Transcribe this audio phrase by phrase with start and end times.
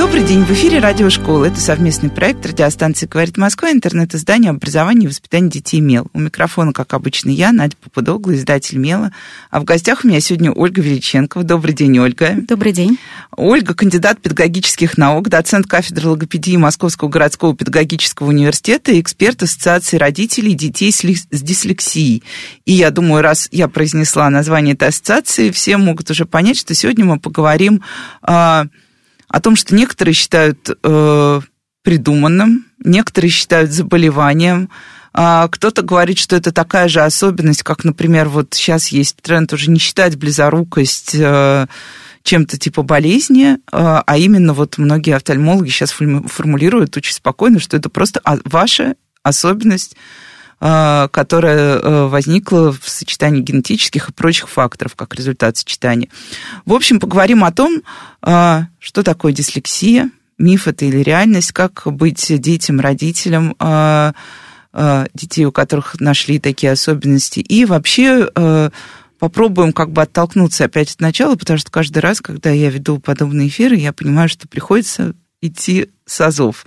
[0.00, 1.44] Добрый день, в эфире Радиошкола.
[1.44, 6.06] Это совместный проект радиостанции «Говорит Москва», интернет-издание образования и воспитания детей «Мел».
[6.14, 9.12] У микрофона, как обычно, я, Надя Попудогла, издатель «Мела».
[9.50, 11.44] А в гостях у меня сегодня Ольга Величенкова.
[11.44, 12.34] Добрый день, Ольга.
[12.34, 12.98] Добрый день.
[13.36, 20.54] Ольга– кандидат педагогических наук, доцент кафедры логопедии Московского городского педагогического университета и эксперт Ассоциации родителей
[20.54, 21.02] детей с
[21.42, 22.22] дислексией.
[22.64, 27.04] И я думаю, раз я произнесла название этой ассоциации, все могут уже понять, что сегодня
[27.04, 27.82] мы поговорим
[28.22, 28.64] о
[29.30, 31.40] о том, что некоторые считают э,
[31.82, 34.68] придуманным, некоторые считают заболеванием,
[35.12, 39.70] а кто-то говорит, что это такая же особенность, как, например, вот сейчас есть тренд уже
[39.70, 41.66] не считать близорукость э,
[42.24, 47.88] чем-то типа болезни, э, а именно вот многие офтальмологи сейчас формулируют очень спокойно, что это
[47.88, 49.96] просто ваша особенность
[50.60, 56.08] которая э, возникла в сочетании генетических и прочих факторов как результат сочетания.
[56.66, 57.82] В общем, поговорим о том,
[58.20, 64.12] а, что такое дислексия, миф это или реальность, как быть детям, родителям а,
[64.74, 67.40] а, детей, у которых нашли такие особенности.
[67.40, 68.28] И вообще
[69.18, 73.48] попробуем как бы оттолкнуться опять от начала, потому что каждый раз, когда я веду подобные
[73.48, 76.66] эфиры, я понимаю, что приходится идти с азов.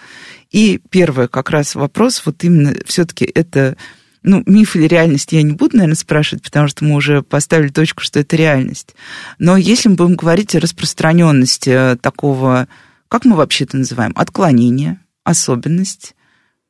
[0.53, 3.75] И первый как раз вопрос, вот именно все-таки это
[4.21, 8.03] ну, миф или реальность я не буду, наверное, спрашивать, потому что мы уже поставили точку,
[8.03, 8.95] что это реальность.
[9.39, 12.67] Но если мы будем говорить о распространенности э, такого,
[13.09, 16.15] как мы вообще это называем, отклонение, особенность,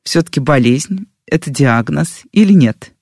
[0.04, 2.93] все-таки болезнь, это диагноз или нет?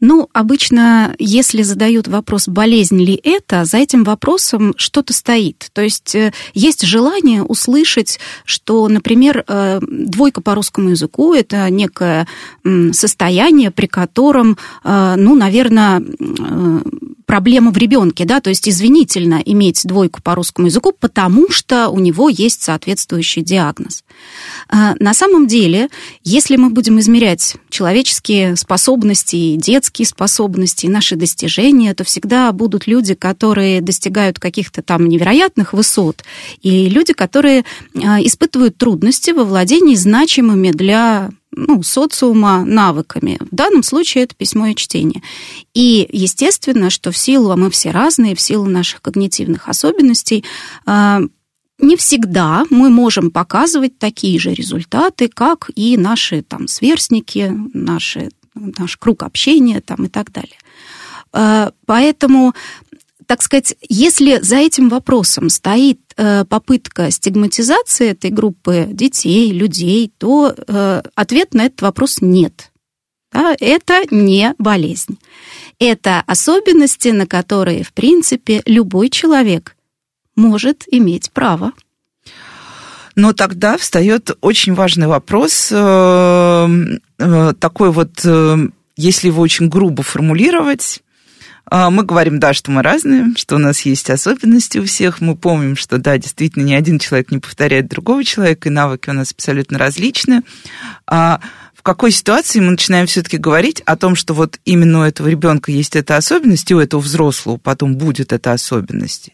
[0.00, 5.70] Ну, обычно, если задают вопрос, болезнь ли это, за этим вопросом что-то стоит.
[5.72, 12.28] То есть э, есть желание услышать, что, например, э, двойка по русскому языку– это некое
[12.92, 16.00] состояние, при котором, э, ну, наверное,
[17.26, 21.98] проблема в ребенке, да, то есть извинительно иметь двойку по русскому языку, потому что у
[21.98, 24.02] него есть соответствующий диагноз.
[24.70, 25.90] На самом деле,
[26.24, 33.80] если мы будем измерять человеческие способности, детские способности, наши достижения, то всегда будут люди, которые
[33.80, 36.24] достигают каких-то там невероятных высот,
[36.62, 43.38] и люди, которые а, испытывают трудности во владении значимыми для ну, социума навыками.
[43.40, 45.22] В данном случае это письмо и чтение.
[45.74, 50.44] И естественно, что в силу, а мы все разные, в силу наших когнитивных особенностей,
[50.86, 51.20] а,
[51.80, 58.30] не всегда мы можем показывать такие же результаты, как и наши там сверстники, наши,
[58.78, 60.58] наш круг общения там, и так далее.
[61.32, 62.54] А, поэтому
[63.26, 70.54] так сказать, если за этим вопросом стоит э, попытка стигматизации этой группы детей, людей, то
[70.56, 72.72] э, ответ на этот вопрос нет.
[73.30, 75.18] Это не болезнь.
[75.78, 79.76] Это особенности, на которые, в принципе, любой человек
[80.34, 81.72] может иметь право.
[83.18, 86.98] Но тогда встает очень важный вопрос, э,
[87.58, 88.24] такой вот,
[88.96, 91.02] если его очень грубо формулировать,
[91.70, 95.20] а, мы говорим, да, что мы разные, что у нас есть особенности у всех.
[95.20, 99.12] Мы помним, что, да, действительно, ни один человек не повторяет другого человека, и навыки у
[99.12, 100.42] нас абсолютно различны.
[101.06, 101.40] А
[101.74, 105.70] в какой ситуации мы начинаем все-таки говорить о том, что вот именно у этого ребенка
[105.70, 109.30] есть эта особенность, и у этого взрослого потом будет эта особенность?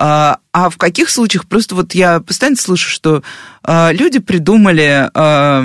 [0.00, 3.24] А, а в каких случаях, просто вот я постоянно слышу, что
[3.64, 5.64] а, люди придумали а,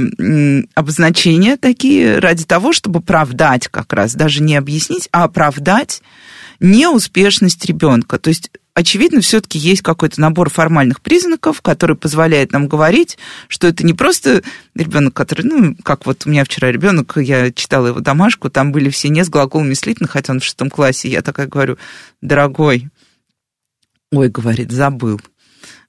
[0.74, 6.02] обозначения такие ради того, чтобы оправдать как раз, даже не объяснить, а оправдать
[6.60, 8.18] неуспешность ребенка.
[8.18, 13.18] То есть очевидно, все-таки есть какой-то набор формальных признаков, который позволяет нам говорить,
[13.48, 14.42] что это не просто
[14.74, 18.90] ребенок, который, ну, как вот у меня вчера ребенок, я читала его домашку, там были
[18.90, 21.78] все не с глаголом мыслительно, хотя он в шестом классе, я такая говорю,
[22.22, 22.90] дорогой,
[24.14, 25.20] Ой, говорит, забыл.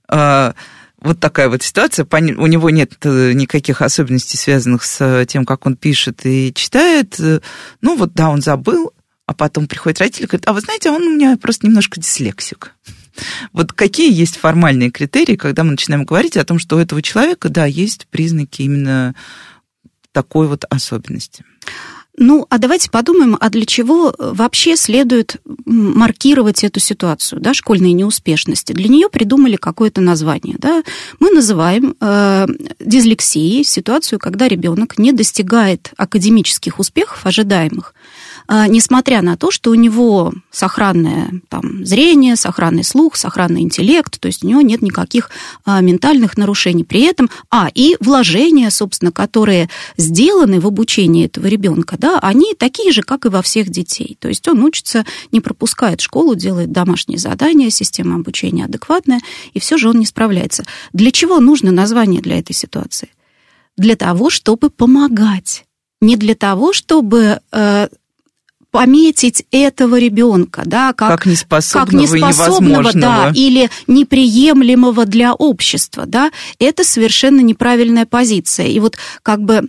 [0.08, 0.54] А,
[0.98, 2.06] вот такая вот ситуация.
[2.10, 7.18] У него нет э, никаких особенностей, связанных с тем, как он пишет и читает.
[7.82, 8.92] Ну вот, да, он забыл,
[9.26, 12.74] а потом приходит родитель и говорит, а вы знаете, он у меня просто немножко дислексик.
[13.52, 17.50] Вот какие есть формальные критерии, когда мы начинаем говорить о том, что у этого человека,
[17.50, 19.14] да, есть признаки именно
[20.12, 21.44] такой вот особенности?
[22.16, 28.72] Ну, а давайте подумаем, а для чего вообще следует маркировать эту ситуацию, да, школьные неуспешности?
[28.72, 30.84] Для нее придумали какое-то название, да.
[31.18, 32.46] Мы называем э,
[32.78, 39.74] дислексией ситуацию, когда ребенок не достигает академических успехов ожидаемых э, несмотря на то, что у
[39.74, 45.30] него сохранное там, зрение, сохранный слух, сохранный интеллект, то есть у него нет никаких
[45.66, 46.84] э, ментальных нарушений.
[46.84, 52.92] При этом, а, и вложения, собственно, которые сделаны в обучении этого ребенка, да, они такие
[52.92, 54.16] же, как и во всех детей.
[54.20, 59.20] То есть он учится, не пропускает школу, делает домашние задания, система обучения адекватная,
[59.52, 60.64] и все же он не справляется.
[60.92, 63.08] Для чего нужно название для этой ситуации?
[63.76, 65.64] Для того, чтобы помогать.
[66.00, 67.88] Не для того, чтобы э,
[68.74, 76.32] пометить этого ребенка, да, как, как неспособного, как неспособного да, или неприемлемого для общества, да,
[76.58, 78.66] это совершенно неправильная позиция.
[78.66, 79.68] И вот как бы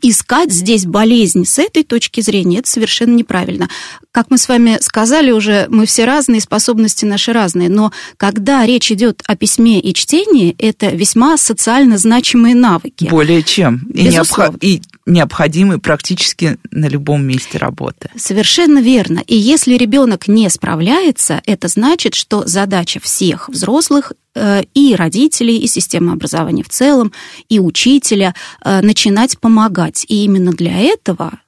[0.00, 3.68] искать здесь болезнь с этой точки зрения, это совершенно неправильно.
[4.12, 8.92] Как мы с вами сказали уже, мы все разные, способности наши разные, но когда речь
[8.92, 13.08] идет о письме и чтении, это весьма социально значимые навыки.
[13.10, 13.88] Более чем.
[13.92, 14.54] И, необх...
[14.60, 18.10] и необходимы практически на любом месте работы.
[18.16, 19.22] Совершенно верно.
[19.26, 25.66] И если ребенок не справляется, это значит, что задача всех взрослых Э, и родителей, и
[25.66, 27.12] системы образования в целом,
[27.48, 30.04] и учителя э, начинать помогать.
[30.06, 31.40] И именно для этого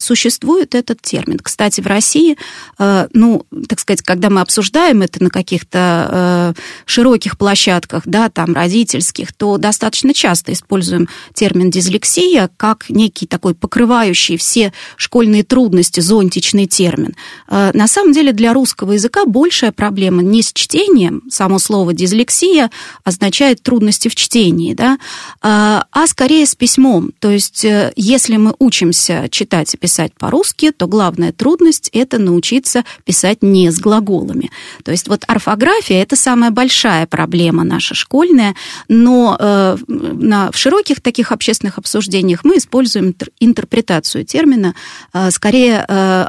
[0.00, 1.38] существует этот термин.
[1.38, 2.36] Кстати, в России,
[2.78, 8.54] э, ну, так сказать, когда мы обсуждаем это на каких-то э, широких площадках, да, там,
[8.54, 16.66] родительских, то достаточно часто используем термин дислексия как некий такой покрывающий все школьные трудности, зонтичный
[16.66, 17.14] термин.
[17.48, 22.70] Э, на самом деле для русского языка большая проблема не с чтением, само слово дислексия
[23.04, 24.98] означает трудности в чтении, да,
[25.42, 27.12] а скорее с письмом.
[27.18, 32.84] То есть если мы учимся читать и писать писать по-русски, то главная трудность– это научиться
[33.04, 34.48] писать не с глаголами.
[34.84, 38.54] То есть вот орфография– это самая большая проблема наша школьная,
[38.86, 44.76] но э, на, в широких таких общественных обсуждениях мы используем интерпретацию термина,
[45.12, 46.28] э, скорее э,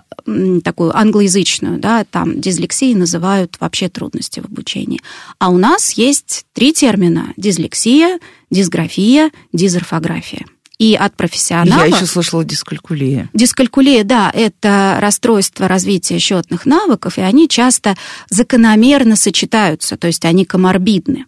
[0.64, 5.02] такую англоязычную, да, там дислексией называют вообще трудности в обучении.
[5.38, 8.18] А у нас есть три термина– дислексия,
[8.50, 10.48] дисграфия, дизорфография
[10.82, 11.86] и от профессионала.
[11.86, 13.30] Я еще слышала дискалькулия.
[13.34, 17.96] Дискалькулия, да, это расстройство развития счетных навыков, и они часто
[18.32, 21.26] закономерно сочетаются, то есть они коморбидны.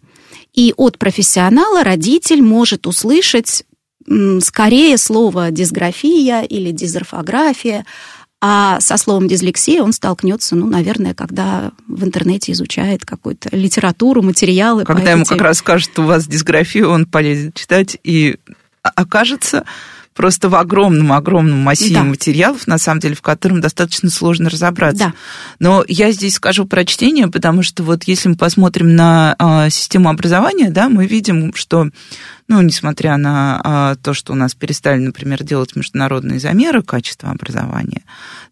[0.56, 3.64] И от профессионала родитель может услышать
[4.42, 7.86] скорее слово дисграфия или дизорфография,
[8.42, 14.84] а со словом дислексия он столкнется, ну, наверное, когда в интернете изучает какую-то литературу, материалы.
[14.84, 18.38] Когда ему как раз скажут, у вас дисграфия, он полезет читать и
[18.84, 19.66] окажется
[20.14, 22.04] просто в огромном-огромном массиве да.
[22.04, 25.06] материалов, на самом деле, в котором достаточно сложно разобраться.
[25.06, 25.14] Да.
[25.60, 30.10] Но я здесь скажу про чтение, потому что вот если мы посмотрим на а, систему
[30.10, 31.90] образования, да, мы видим, что,
[32.48, 38.04] ну, несмотря на а, то, что у нас перестали, например, делать международные замеры качества образования,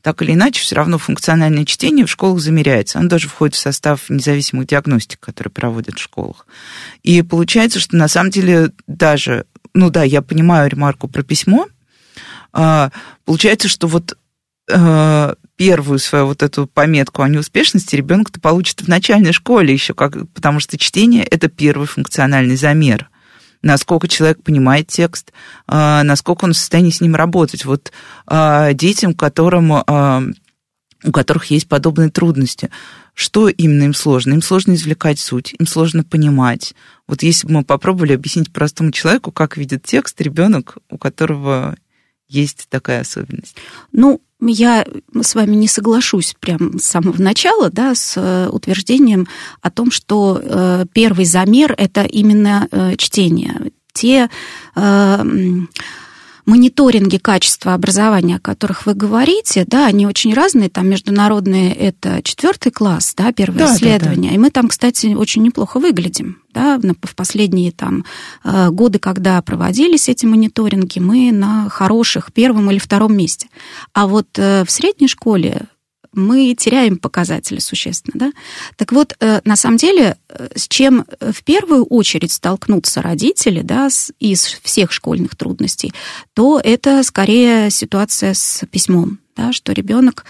[0.02, 2.98] так или иначе, все равно функциональное чтение в школах замеряется.
[2.98, 6.48] Оно даже входит в состав независимых диагностик, которые проводят в школах.
[7.04, 11.68] И получается, что на самом деле даже ну да, я понимаю ремарку про письмо.
[12.54, 12.92] А,
[13.26, 14.18] получается, что вот
[14.72, 20.30] а, первую свою вот эту пометку о неуспешности ребенок-то получит в начальной школе еще, как,
[20.34, 23.10] потому что чтение это первый функциональный замер
[23.64, 25.34] насколько человек понимает текст,
[25.68, 27.64] а, насколько он в состоянии с ним работать.
[27.64, 27.92] Вот
[28.28, 29.72] детям, которым,
[31.04, 32.72] у которых есть подобные трудности,
[33.14, 34.34] что именно им сложно?
[34.34, 36.74] Им сложно извлекать суть, им сложно понимать.
[37.08, 41.76] Вот если бы мы попробовали объяснить простому человеку, как видит текст ребенок, у которого
[42.32, 43.58] есть такая особенность.
[43.92, 44.86] Ну, я
[45.22, 49.28] с вами не соглашусь прямо с самого начала, да, с э, утверждением
[49.62, 53.72] о том, что э, первый замер это именно э, чтение.
[53.94, 54.30] Те
[56.52, 60.70] мониторинги качества образования, о которых вы говорите, да, они очень разные.
[60.70, 64.24] Там международные это четвертый класс, да, первое да, исследование.
[64.24, 64.36] Да, да.
[64.36, 66.42] И мы там, кстати, очень неплохо выглядим.
[66.54, 68.04] Да, в последние там
[68.44, 73.48] э, годы, когда проводились эти мониторинги, мы на хороших первом или втором месте.
[73.94, 75.68] А вот э, в средней школе
[76.14, 78.14] мы теряем показатели существенно.
[78.16, 78.32] Да?
[78.76, 83.62] Так вот, э, на самом деле, э, с чем э, в первую очередь столкнутся родители
[83.62, 83.90] да,
[84.20, 85.94] из всех школьных трудностей,
[86.34, 90.26] то это скорее ситуация с письмом, да, что ребенок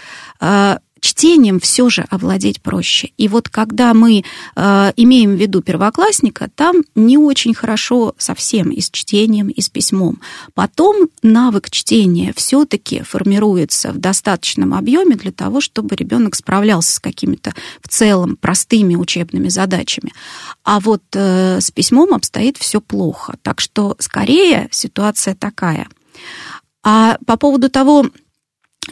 [1.02, 3.10] чтением все же овладеть проще.
[3.18, 8.80] И вот когда мы э, имеем в виду первоклассника, там не очень хорошо совсем и
[8.80, 10.20] с чтением, и с письмом.
[10.54, 17.52] Потом навык чтения все-таки формируется в достаточном объеме для того, чтобы ребенок справлялся с какими-то
[17.82, 20.12] в целом простыми учебными задачами.
[20.62, 23.34] А вот э, с письмом обстоит все плохо.
[23.42, 25.88] Так что скорее ситуация такая.
[26.84, 28.06] А по поводу того,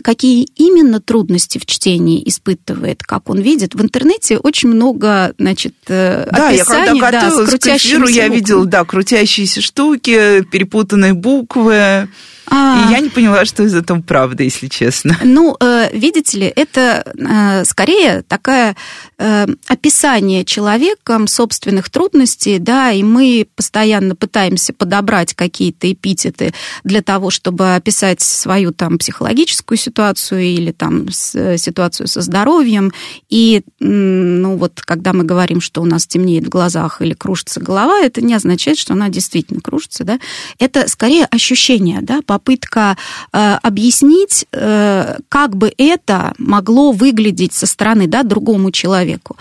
[0.03, 3.75] какие именно трудности в чтении испытывает, как он видит.
[3.75, 6.99] В интернете очень много, значит, э, да, описаний.
[6.99, 12.09] Я когда готовилась да, с к эфиру, я видела, да, крутящиеся штуки, перепутанные буквы.
[12.51, 12.89] А...
[12.89, 15.17] И я не поняла, что из этого правда, если честно.
[15.23, 18.77] Ну, э, видите ли, это э, скорее такое
[19.19, 26.53] э, описание человеком собственных трудностей, да, и мы постоянно пытаемся подобрать какие-то эпитеты
[26.83, 32.93] для того, чтобы описать свою там психологическую ситуацию или там ситуацию со здоровьем.
[33.29, 38.01] И, ну, вот, когда мы говорим, что у нас темнеет в глазах или кружится голова,
[38.01, 40.19] это не означает, что она действительно кружится, да.
[40.59, 42.97] Это скорее ощущение, да, по попытка
[43.33, 49.37] э, объяснить, э, как бы это могло выглядеть со стороны да, другому человеку.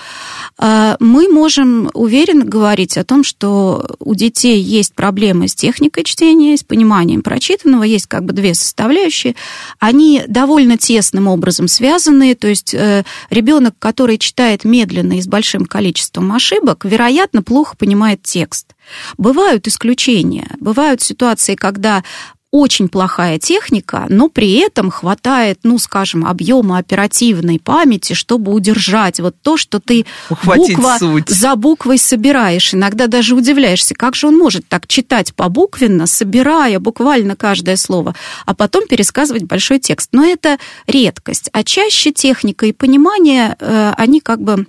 [0.60, 6.58] Э, мы можем уверенно говорить о том, что у детей есть проблемы с техникой чтения,
[6.58, 9.36] с пониманием прочитанного, есть как бы две составляющие.
[9.79, 15.65] Они довольно тесным образом связаны, то есть э, ребенок, который читает медленно и с большим
[15.65, 18.75] количеством ошибок, вероятно, плохо понимает текст.
[19.18, 22.03] Бывают исключения, бывают ситуации, когда
[22.51, 29.36] очень плохая техника, но при этом хватает, ну, скажем, объема оперативной памяти, чтобы удержать вот
[29.41, 31.29] то, что ты Ухватить буква суть.
[31.29, 32.74] за буквой собираешь.
[32.74, 38.15] Иногда даже удивляешься, как же он может так читать побуквенно, собирая буквально каждое слово,
[38.46, 40.10] а потом пересказывать большой текст.
[40.12, 41.50] Но это редкость.
[41.53, 44.65] А чаще техника и понимание, э, они как бы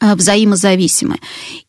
[0.00, 1.18] взаимозависимы.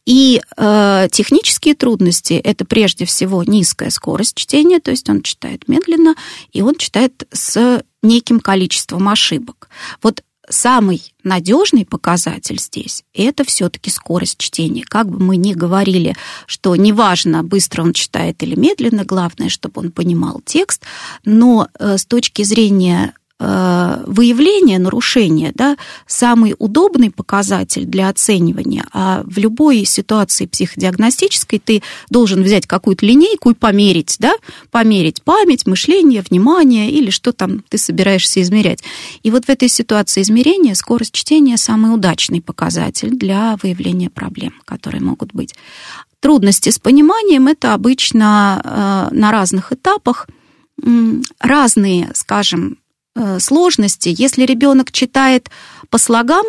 [0.06, 6.16] И э, технические трудности это прежде всего низкая скорость чтения, то есть он читает медленно,
[6.52, 9.70] и он читает с неким количеством ошибок.
[10.02, 14.84] Вот самый надежный показатель здесь это все-таки скорость чтения.
[14.84, 16.16] Как бы мы ни говорили,
[16.48, 20.84] что неважно, быстро он читает или медленно, главное, чтобы он понимал текст,
[21.24, 28.86] но э, с точки зрения Э, выявление нарушения, да, самый удобный показатель для оценивания.
[28.92, 34.34] А в любой ситуации психодиагностической ты должен взять какую-то линейку и померить, да,
[34.72, 38.84] померить память, мышление, внимание или что там ты собираешься измерять.
[39.24, 45.02] И вот в этой ситуации измерения скорость чтения самый удачный показатель для выявления проблем, которые
[45.02, 45.56] могут быть.
[46.20, 48.62] Трудности с пониманием это обычно
[49.12, 50.28] э, на разных этапах
[51.40, 52.79] разные, скажем, Э,
[53.40, 54.14] сложности.
[54.16, 55.50] Если ребенок читает
[55.90, 56.46] по слогам,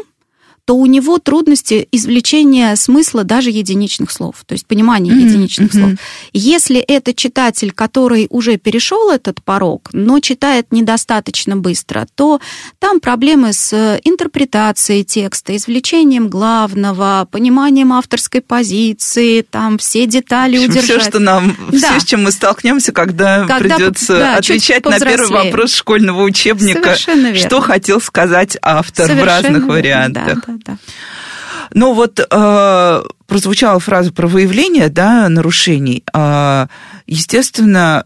[0.70, 5.26] то у него трудности извлечения смысла даже единичных слов, то есть понимания mm-hmm.
[5.28, 5.80] единичных mm-hmm.
[5.80, 5.92] слов.
[6.32, 12.40] Если это читатель, который уже перешел этот порог, но читает недостаточно быстро, то
[12.78, 21.00] там проблемы с интерпретацией текста, извлечением главного, пониманием авторской позиции, там все детали общем, удержать.
[21.00, 21.78] Все, что нам, да.
[21.78, 26.94] все, с чем мы столкнемся, когда, когда придется да, отвечать на первый вопрос школьного учебника,
[26.94, 29.72] что хотел сказать автор Совершенно в разных верно.
[29.72, 30.44] вариантах.
[30.46, 30.78] Да, да да.
[31.72, 36.04] Ну вот э, прозвучала фраза про выявление да, нарушений.
[36.12, 36.66] Э,
[37.06, 38.04] естественно,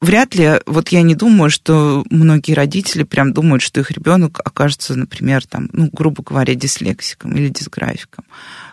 [0.00, 4.94] вряд ли, вот я не думаю, что многие родители прям думают, что их ребенок окажется,
[4.94, 8.24] например, там, ну, грубо говоря, дислексиком или дисграфиком.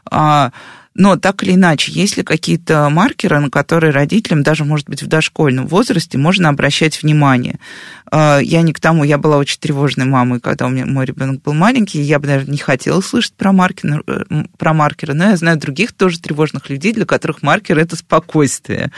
[0.09, 0.51] А,
[0.95, 5.07] но так или иначе, есть ли какие-то маркеры, на которые родителям, даже, может быть, в
[5.07, 7.59] дошкольном возрасте, можно обращать внимание?
[8.15, 11.41] А, я не к тому, я была очень тревожной мамой, когда у меня мой ребенок
[11.41, 15.35] был маленький, я бы даже не хотела слышать про маркеры, э, про маркеры, но я
[15.35, 18.91] знаю других тоже тревожных людей, для которых маркер– это спокойствие.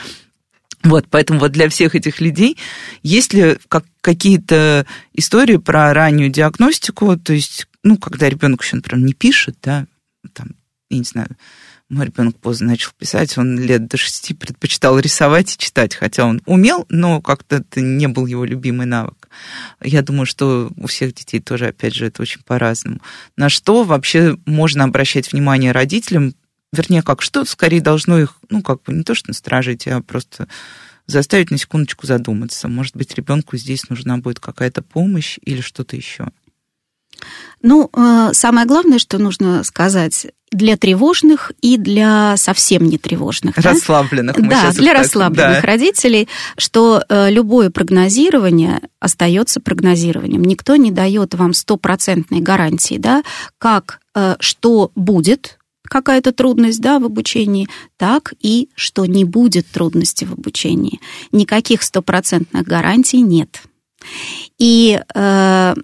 [0.83, 2.57] Вот, поэтому вот для всех этих людей
[3.03, 9.05] есть ли как, какие-то истории про раннюю диагностику, то есть, ну, когда ребенок еще, например,
[9.05, 9.85] не пишет, да,
[10.33, 10.49] там,
[10.89, 11.29] я не знаю,
[11.95, 16.41] мой ребенок поздно начал писать, он лет до шести предпочитал рисовать и читать, хотя он
[16.45, 19.29] умел, но как-то это не был его любимый навык.
[19.81, 22.99] Я думаю, что у всех детей тоже, опять же, это очень по-разному.
[23.37, 26.35] На что вообще можно обращать внимание родителям,
[26.73, 30.47] вернее, как что скорее должно их, ну, как бы не то что насторожить, а просто
[31.07, 32.67] заставить на секундочку задуматься.
[32.67, 36.27] Может быть, ребенку здесь нужна будет какая-то помощь или что-то еще.
[37.61, 43.57] Ну, э, самое главное, что нужно сказать, для тревожных и для совсем не тревожных.
[43.57, 44.35] Расслабленных.
[44.41, 45.67] Да, да для расслабленных да.
[45.67, 50.43] родителей, что э, любое прогнозирование остается прогнозированием.
[50.43, 53.23] Никто не дает вам стопроцентной гарантии, да,
[53.57, 60.25] как э, что будет, какая-то трудность да, в обучении, так и что не будет трудности
[60.25, 60.99] в обучении.
[61.31, 63.61] Никаких стопроцентных гарантий нет.
[64.57, 65.75] И э,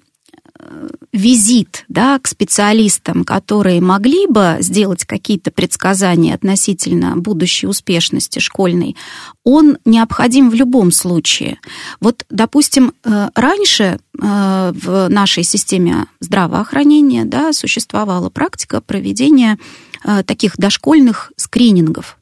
[1.14, 8.96] визит да, к специалистам, которые могли бы сделать какие-то предсказания относительно будущей успешности школьной,
[9.44, 11.60] он необходим в любом случае.
[12.00, 19.58] Вот, допустим, э, раньше э, в нашей системе здравоохранения да, существовала практика проведения
[20.04, 22.18] э, таких дошкольных скринингов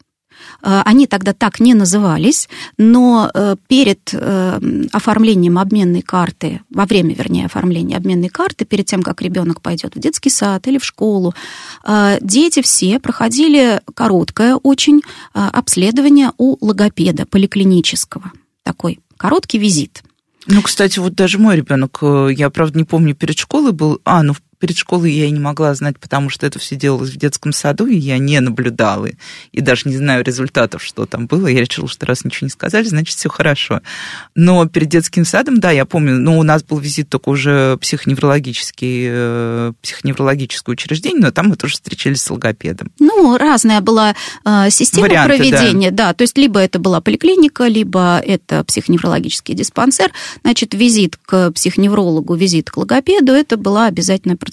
[0.62, 4.60] они тогда так не назывались, но э, перед э,
[4.92, 10.00] оформлением обменной карты, во время, вернее, оформления обменной карты, перед тем, как ребенок пойдет в
[10.00, 11.34] детский сад или в школу,
[12.22, 15.02] дети все проходили короткое очень
[15.34, 18.32] обследование у логопеда поликлинического.
[18.64, 20.04] Такой короткий визит.
[20.48, 24.34] Ну, кстати, вот даже мой ребенок, я, правда, не помню, перед школой был, а, ну,
[24.60, 27.88] перед школой я и не могла знать, потому что это все делалось в детском саду,
[27.88, 29.08] и я не наблюдала,
[29.52, 31.48] и даже не знаю результатов, что там было.
[31.48, 33.82] Я решила, что раз ничего не сказали, значит, все хорошо.
[34.36, 37.78] Но перед детским садом, да, я помню, но ну, у нас был визит только уже
[37.78, 42.92] психоневрологический, э, психоневрологическое учреждение, но там мы тоже встречались с логопедом.
[43.00, 44.14] Ну, разная была
[44.44, 46.08] э, система Варианты, проведения, да.
[46.08, 50.12] да, то есть либо это была поликлиника, либо это психоневрологический диспансер,
[50.44, 54.49] значит, визит к психоневрологу, визит к логопеду, это была обязательная процедура.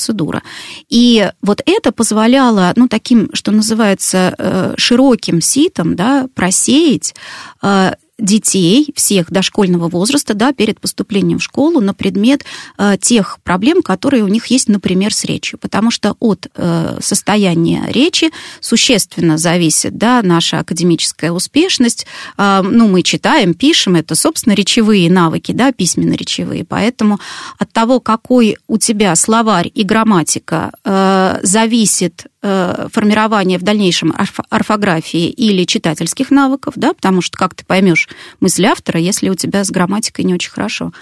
[0.89, 7.15] И вот это позволяло, ну, таким, что называется, э, широким ситом, да, просеять
[7.63, 12.45] э, детей всех дошкольного возраста да, перед поступлением в школу на предмет
[12.79, 15.59] э, тех проблем, которые у них есть, например, с речью.
[15.59, 18.31] Потому что от э, состояния речи
[18.61, 22.07] существенно зависит да, наша академическая успешность.
[22.39, 26.65] Э, ну, мы читаем, пишем, это, собственно, речевые навыки, да, письменно-речевые.
[26.65, 27.21] Поэтому
[27.59, 34.15] от того, какой у тебя словарь и грамматика, э, зависит Э, формирования в дальнейшем
[34.51, 39.65] орфографии или читательских навыков, да, потому что как ты поймешь мысль автора, если у тебя
[39.65, 40.93] с грамматикой не очень хорошо.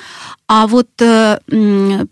[0.46, 1.38] А вот э,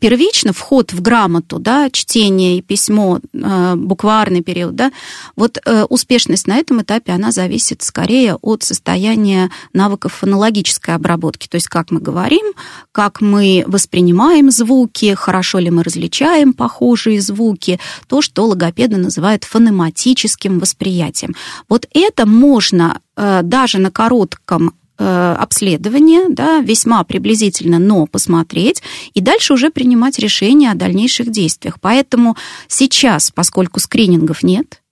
[0.01, 4.91] первично вход в грамоту, да, чтение и письмо, э, букварный период, да,
[5.37, 11.57] вот э, успешность на этом этапе, она зависит скорее от состояния навыков фонологической обработки, то
[11.57, 12.55] есть как мы говорим,
[12.91, 20.59] как мы воспринимаем звуки, хорошо ли мы различаем похожие звуки, то, что логопеды называют фонематическим
[20.59, 21.35] восприятием.
[21.69, 28.83] Вот это можно э, даже на коротком обследование, да, весьма приблизительно, но посмотреть,
[29.15, 31.77] и дальше уже принимать решение о дальнейших действиях.
[31.81, 32.37] Поэтому
[32.69, 34.83] сейчас, поскольку скринингов нет,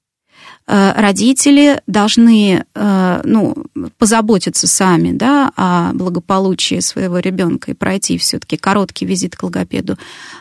[0.67, 3.65] э, родители должны э, ну,
[3.99, 9.99] позаботиться сами да, о благополучии своего ребенка и пройти все-таки короткий визит к логопеду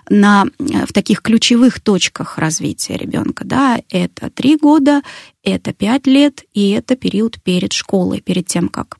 [0.09, 3.43] на, в таких ключевых точках развития ребенка.
[3.45, 5.01] Да, это три года,
[5.43, 8.98] это пять лет, и это период перед школой, перед тем, как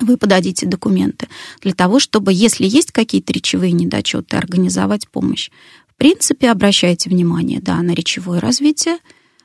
[0.00, 1.28] вы подадите документы
[1.62, 5.50] для того, чтобы, если есть какие-то речевые недочеты, организовать помощь.
[5.88, 8.98] В принципе, обращайте внимание, да, на речевое развитие,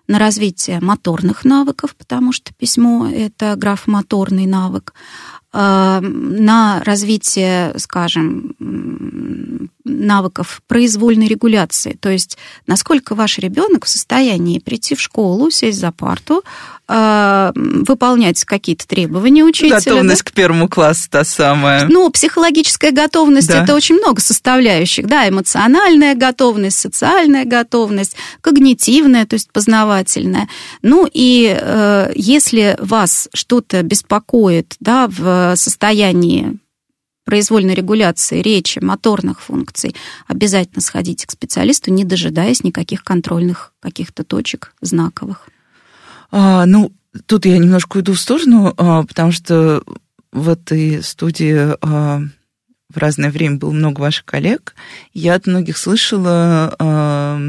[0.08, 4.94] на развитие моторных навыков, потому что письмо— это графомоторный навык,
[5.54, 8.56] а, на развитие, скажем,
[10.02, 11.98] навыков произвольной регуляции.
[12.00, 12.38] То есть,
[12.68, 16.44] насколько ваш ребенок в состоянии прийти в школу, сесть за парту,
[16.88, 19.78] э, выполнять какие-то требования учителя.
[19.78, 20.32] Готовность да?
[20.32, 21.88] к первому классу та самая.
[21.88, 23.64] Ну, психологическая готовность да.
[23.64, 30.48] это очень много составляющих, да, эмоциональная готовность, социальная готовность, когнитивная, то есть познавательная.
[30.82, 36.58] Ну и э, если вас что-то беспокоит, да, в состоянии
[37.32, 39.96] произвольной регуляции речи, моторных функций,
[40.28, 45.48] обязательно сходите к специалисту, не дожидаясь никаких контрольных каких-то точек знаковых.
[46.30, 46.92] А, ну,
[47.28, 49.82] тут я немножко уйду в сторону, а, потому что
[50.34, 52.22] в этой студии а,
[52.90, 54.76] в разное время было много ваших коллег.
[55.14, 57.40] Я от многих слышала а,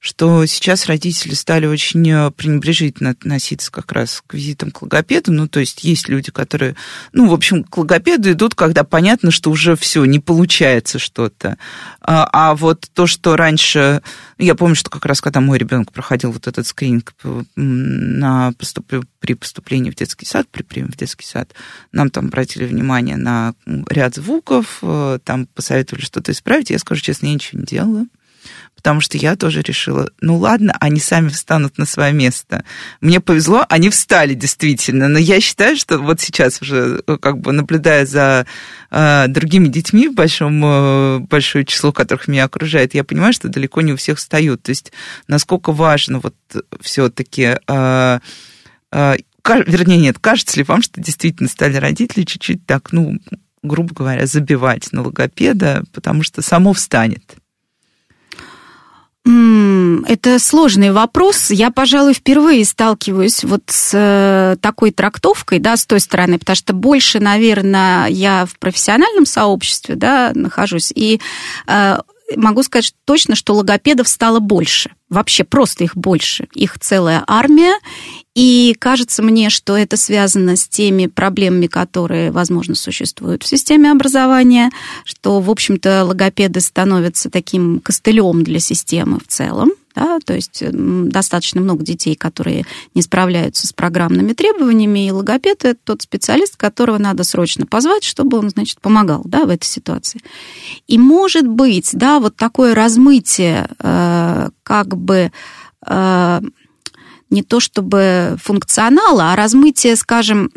[0.00, 5.32] что сейчас родители стали очень э, пренебрежительно относиться как раз к визитам к логопеду.
[5.32, 6.76] Ну, то есть есть люди, которые,
[7.12, 11.58] ну, в общем, к логопеду идут, когда понятно, что уже все, не получается что-то.
[12.00, 14.02] А, а вот то, что раньше...
[14.38, 17.14] Я помню, что как раз когда мой ребенок проходил вот этот скрининг
[17.56, 18.86] на поступ...
[19.18, 21.52] при поступлении в детский сад, при приеме в детский сад,
[21.90, 23.54] нам там обратили внимание на
[23.88, 26.70] ряд звуков, э, там посоветовали что-то исправить.
[26.70, 28.06] Я скажу честно, я ничего не делала
[28.78, 32.64] потому что я тоже решила, ну ладно, они сами встанут на свое место.
[33.00, 37.50] Мне повезло, они встали действительно, но я считаю, что вот сейчас уже, э, как бы
[37.50, 38.46] наблюдая за
[38.92, 43.80] э, другими детьми в большом, э, большое число, которых меня окружает, я понимаю, что далеко
[43.80, 44.62] не у всех встают.
[44.62, 44.92] То есть
[45.26, 46.36] насколько важно вот
[46.80, 47.56] все-таки...
[47.66, 48.20] Э,
[48.92, 49.16] э,
[49.66, 53.18] вернее, нет, кажется ли вам, что действительно стали родители чуть-чуть так, ну,
[53.64, 57.38] грубо говоря, забивать на логопеда, потому что само встанет?
[59.28, 61.50] Это сложный вопрос.
[61.50, 66.72] Я, пожалуй, впервые сталкиваюсь вот с э, такой трактовкой, да, с той стороны, потому что
[66.72, 71.20] больше, наверное, я в профессиональном сообществе, да, нахожусь, и
[71.66, 71.98] э,
[72.36, 74.92] могу сказать точно, что логопедов стало больше.
[75.10, 76.48] Вообще просто их больше.
[76.54, 77.74] Их целая армия.
[78.34, 84.70] И кажется мне, что это связано с теми проблемами, которые, возможно, существуют в системе образования,
[85.04, 89.72] что, в общем-то, логопеды становятся таким костылем для системы в целом.
[89.94, 95.76] Да, то есть достаточно много детей, которые не справляются с программными требованиями, и логопед– это
[95.82, 100.20] тот специалист, которого надо срочно позвать, чтобы он, значит, помогал да, в этой ситуации.
[100.86, 105.32] И может быть, да, вот такое размытие э, как бы
[105.86, 106.40] э,
[107.30, 110.50] не то чтобы функционала, а размытие, скажем,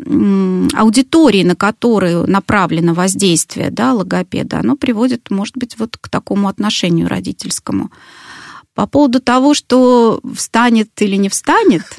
[0.74, 7.08] аудитории, на которую направлено воздействие да, логопеда, оно приводит, может быть, вот к такому отношению
[7.08, 7.90] родительскому.
[8.74, 11.84] По поводу того, что встанет или не встанет,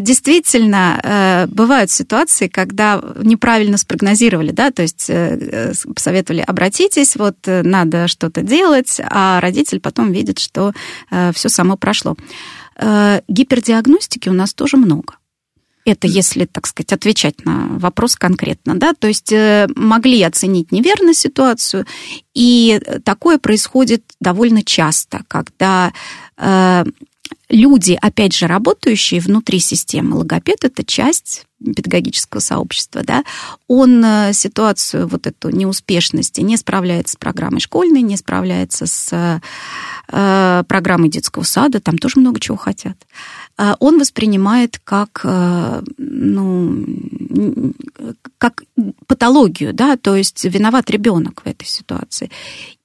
[0.00, 7.62] действительно, э, бывают ситуации, когда неправильно спрогнозировали, да, то есть э, посоветовали, обратитесь, вот э,
[7.62, 10.72] надо что-то делать, а родитель потом видит, что
[11.34, 12.16] все само прошло.
[13.28, 15.14] Гипердиагностики у нас тоже много.
[15.84, 19.32] Это если, так сказать, отвечать на вопрос конкретно, да, то есть
[19.76, 21.86] могли оценить неверно ситуацию,
[22.34, 25.92] и такое происходит довольно часто, когда
[27.48, 33.24] люди, опять же, работающие внутри системы, логопед– это часть педагогического сообщества, да,
[33.66, 39.40] он э, ситуацию вот эту неуспешности не справляется с программой школьной, не справляется с
[40.08, 42.96] э, программой детского сада, там тоже много чего хотят.
[43.56, 46.84] Э, он воспринимает как, э, ну,
[48.36, 48.62] как
[49.06, 52.30] патологию, да, то есть виноват ребенок в этой ситуации.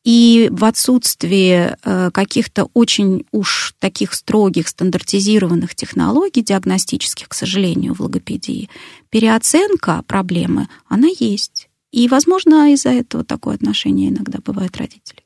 [0.03, 7.99] И в отсутствии э, каких-то очень уж таких строгих, стандартизированных технологий диагностических, к сожалению, в
[7.99, 8.69] логопедии,
[9.11, 11.69] переоценка проблемы, она есть.
[11.91, 15.23] И, возможно, из-за этого такое отношение иногда бывает родителей.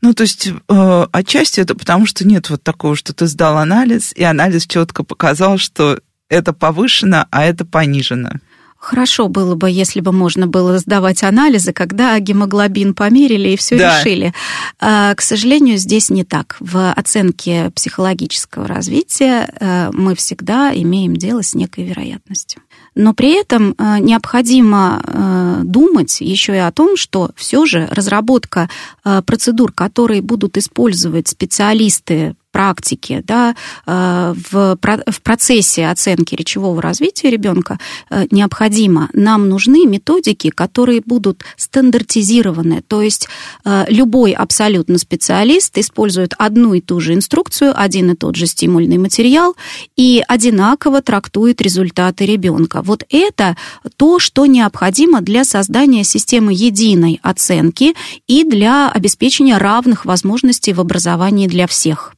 [0.00, 4.12] Ну, то есть э, отчасти это потому, что нет вот такого, что ты сдал анализ,
[4.14, 8.40] и анализ четко показал, что это повышено, а это понижено.
[8.84, 13.98] Хорошо было бы, если бы можно было сдавать анализы, когда гемоглобин померили и все да.
[13.98, 14.34] решили.
[14.78, 16.58] А, к сожалению, здесь не так.
[16.60, 22.60] В оценке психологического развития э, мы всегда имеем дело с некой вероятностью.
[22.94, 28.68] Но при этом э, необходимо э, думать еще и о том, что все же разработка
[29.02, 34.78] процедур, которые будут использовать специалисты практике, да, э, в,
[35.10, 39.08] в процессе оценки речевого развития ребенка э, необходимо.
[39.12, 43.26] Нам нужны методики, которые будут стандартизированы, то есть
[43.64, 48.98] э, любой абсолютно специалист использует одну и ту же инструкцию, один и тот же стимульный
[48.98, 49.56] материал
[49.96, 52.82] и одинаково трактует результаты ребенка.
[52.82, 53.56] Вот это
[53.96, 57.94] то, что необходимо для создания системы единой оценки
[58.28, 62.13] и для обеспечения равных возможностей в образовании для всех.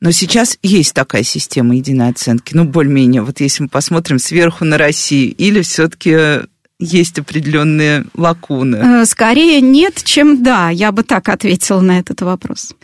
[0.00, 2.54] Но сейчас есть такая система единой оценки.
[2.54, 6.46] Ну, более-менее, вот если мы посмотрим сверху на Россию, или все-таки
[6.78, 8.76] есть определенные лакуны?
[8.76, 10.70] Э, скорее нет, чем да.
[10.70, 12.74] Я бы так ответила на этот вопрос.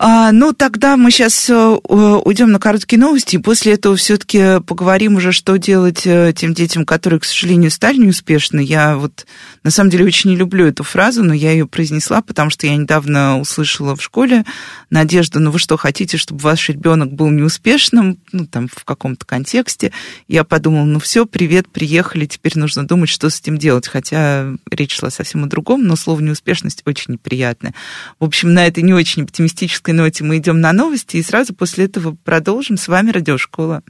[0.00, 5.16] А, ну, тогда мы сейчас э, уйдем на короткие новости, и после этого все-таки поговорим
[5.16, 8.60] уже, что делать э, тем детям, которые, к сожалению, стали неуспешны.
[8.60, 9.26] Я вот
[9.64, 12.76] на самом деле очень не люблю эту фразу, но я ее произнесла, потому что я
[12.76, 14.44] недавно услышала в школе
[14.90, 19.90] Надежда, ну вы что, хотите, чтобы ваш ребенок был неуспешным, ну там в каком-то контексте.
[20.28, 23.88] Я подумала, ну все, привет, приехали, теперь нужно думать, что с этим делать.
[23.88, 27.74] Хотя речь шла совсем о другом, но слово неуспешность очень неприятное.
[28.20, 31.86] В общем, на этой не очень оптимистической ноте мы идем на новости, и сразу после
[31.86, 32.76] этого продолжим.
[32.76, 33.82] С вами Радиошкола.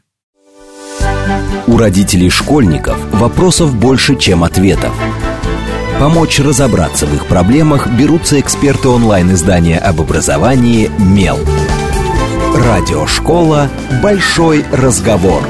[1.66, 4.92] У родителей школьников вопросов больше, чем ответов.
[5.98, 11.38] Помочь разобраться в их проблемах берутся эксперты онлайн-издания об образовании «Мел».
[12.54, 13.68] Радиошкола
[14.02, 15.42] «Большой разговор».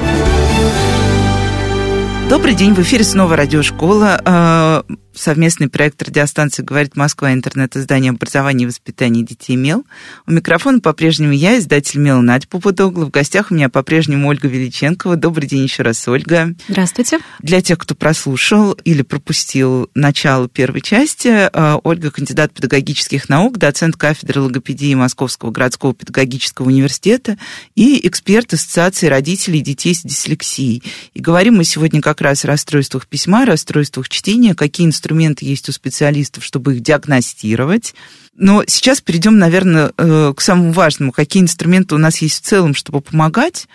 [2.29, 4.85] Добрый день, в эфире снова радиошкола.
[5.19, 9.85] Совместный проект радиостанции «Говорит Москва», интернет-издание образования и воспитания детей «Мел».
[10.29, 13.05] У микрофона по-прежнему я, издатель «Мел» Надя Попудогла.
[13.05, 15.17] В гостях у меня по-прежнему Ольга Величенкова.
[15.17, 16.55] Добрый день еще раз, Ольга.
[16.69, 17.19] Здравствуйте.
[17.41, 23.97] Для тех, кто прослушал или пропустил начало первой части, э, Ольга кандидат педагогических наук, доцент
[23.97, 27.39] кафедры логопедии Московского городского педагогического университета
[27.75, 30.85] и эксперт Ассоциации родителей детей с дислексией.
[31.15, 35.69] И говорим мы сегодня как раз о расстройствах письма, расстройствах чтения, какие инструменты инструменты есть
[35.69, 37.95] у специалистов, чтобы их диагностировать.
[38.35, 41.13] Но сейчас перейдем, наверное, э, к самому важному.
[41.13, 43.69] Какие инструменты у нас есть в целом, чтобы помогать?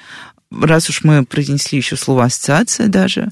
[0.52, 3.32] Раз уж мы произнесли еще слово ассоциация даже,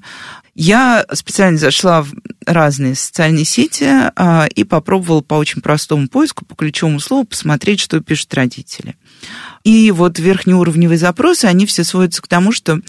[0.56, 2.12] я специально зашла в
[2.46, 3.86] разные социальные сети
[4.16, 8.98] а, и попробовала по очень простому поиску, по ключевому слову, посмотреть, что пишут родители.
[9.64, 12.82] И вот верхнеуровневые запросы, они все сводятся к тому, что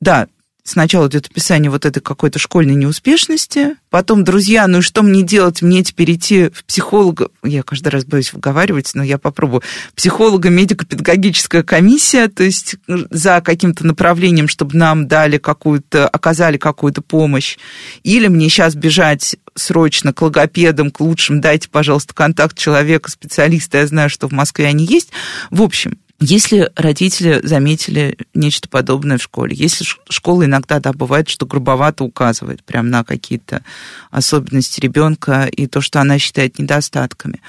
[0.00, 0.26] да,
[0.66, 5.62] Сначала идет описание вот этой какой-то школьной неуспешности, потом, друзья, ну что мне делать?
[5.62, 9.62] Мне теперь идти в психолога, я каждый раз боюсь выговаривать, но я попробую,
[9.94, 17.58] психолога, медико-педагогическая комиссия, то есть за каким-то направлением, чтобы нам дали какую-то, оказали какую-то помощь,
[18.02, 23.86] или мне сейчас бежать срочно к логопедам, к лучшим, дайте, пожалуйста, контакт человека, специалиста, я
[23.86, 25.10] знаю, что в Москве они есть.
[25.50, 31.44] В общем, если родители заметили нечто подобное в школе, если школа иногда, да, бывает, что
[31.44, 33.62] грубовато указывает прямо на какие-то
[34.10, 37.42] особенности ребенка и то, что она считает недостатками,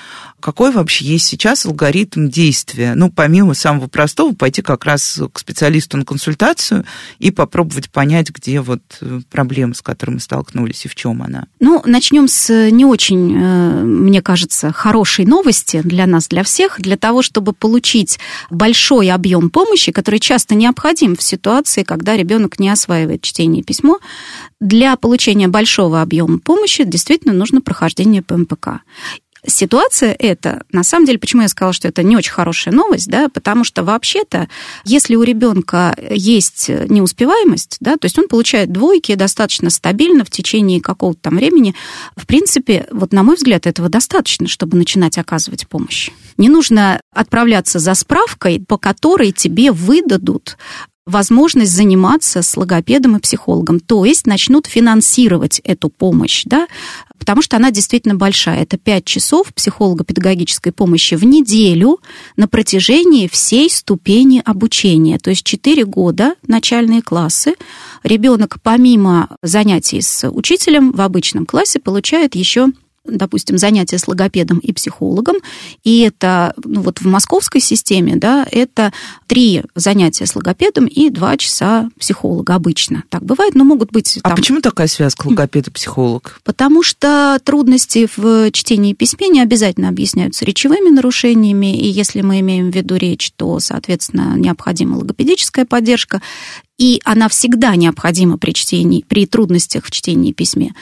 [0.48, 2.94] какой вообще есть сейчас алгоритм действия?
[2.96, 6.86] Ну, помимо самого простого, пойти как раз к специалисту на консультацию
[7.20, 11.48] и попробовать понять, где вот э, проблема, с которой мы столкнулись, и в чем она.
[11.60, 16.96] Ну, начнем с не очень, э, мне кажется, хорошей новости для нас, для всех, для
[16.96, 18.18] того, чтобы получить
[18.50, 24.00] большой объем помощи, который часто необходим в ситуации, когда ребенок не осваивает чтение и письмо,
[24.62, 28.80] для получения большого объема помощи действительно нужно прохождение ПМПК
[29.46, 33.30] ситуация эта, на самом деле, почему я сказала, что это не очень хорошая новость, да,
[33.30, 34.48] потому что вообще-то,
[34.86, 40.82] если у ребенка есть неуспеваемость, да, то есть он получает двойки достаточно стабильно в течение
[40.82, 41.76] какого-то там времени,
[42.16, 46.12] в принципе, вот на мой взгляд, этого достаточно, чтобы начинать оказывать помощь.
[46.38, 50.58] Не нужно отправляться за справкой, по которой тебе выдадут
[51.08, 56.68] возможность заниматься с логопедом и психологом, то есть начнут финансировать эту помощь, да,
[57.18, 58.62] потому что она действительно большая.
[58.62, 62.00] Это 5 часов психолого-педагогической помощи в неделю
[62.36, 67.56] на протяжении всей ступени обучения, то есть 4 года начальные классы.
[68.04, 72.68] Ребенок помимо занятий с учителем в обычном классе получает еще
[73.08, 75.38] допустим, занятия с логопедом и психологом,
[75.84, 78.94] и это, ну вот в московской системе, да, это
[79.28, 83.04] три занятия с логопедом и два часа психолога обычно.
[83.10, 84.20] Так бывает, но могут быть...
[84.24, 86.40] А почему такая связка логопед и психолог?
[86.44, 92.40] Потому что трудности в чтении и письме не обязательно объясняются речевыми нарушениями, и если мы
[92.40, 96.22] имеем в виду речь, то, соответственно, необходима логопедическая поддержка
[96.78, 100.74] и она всегда необходима при чтении, при трудностях в чтении письме.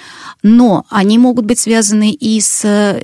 [0.44, 2.64] Но они могут быть связаны и с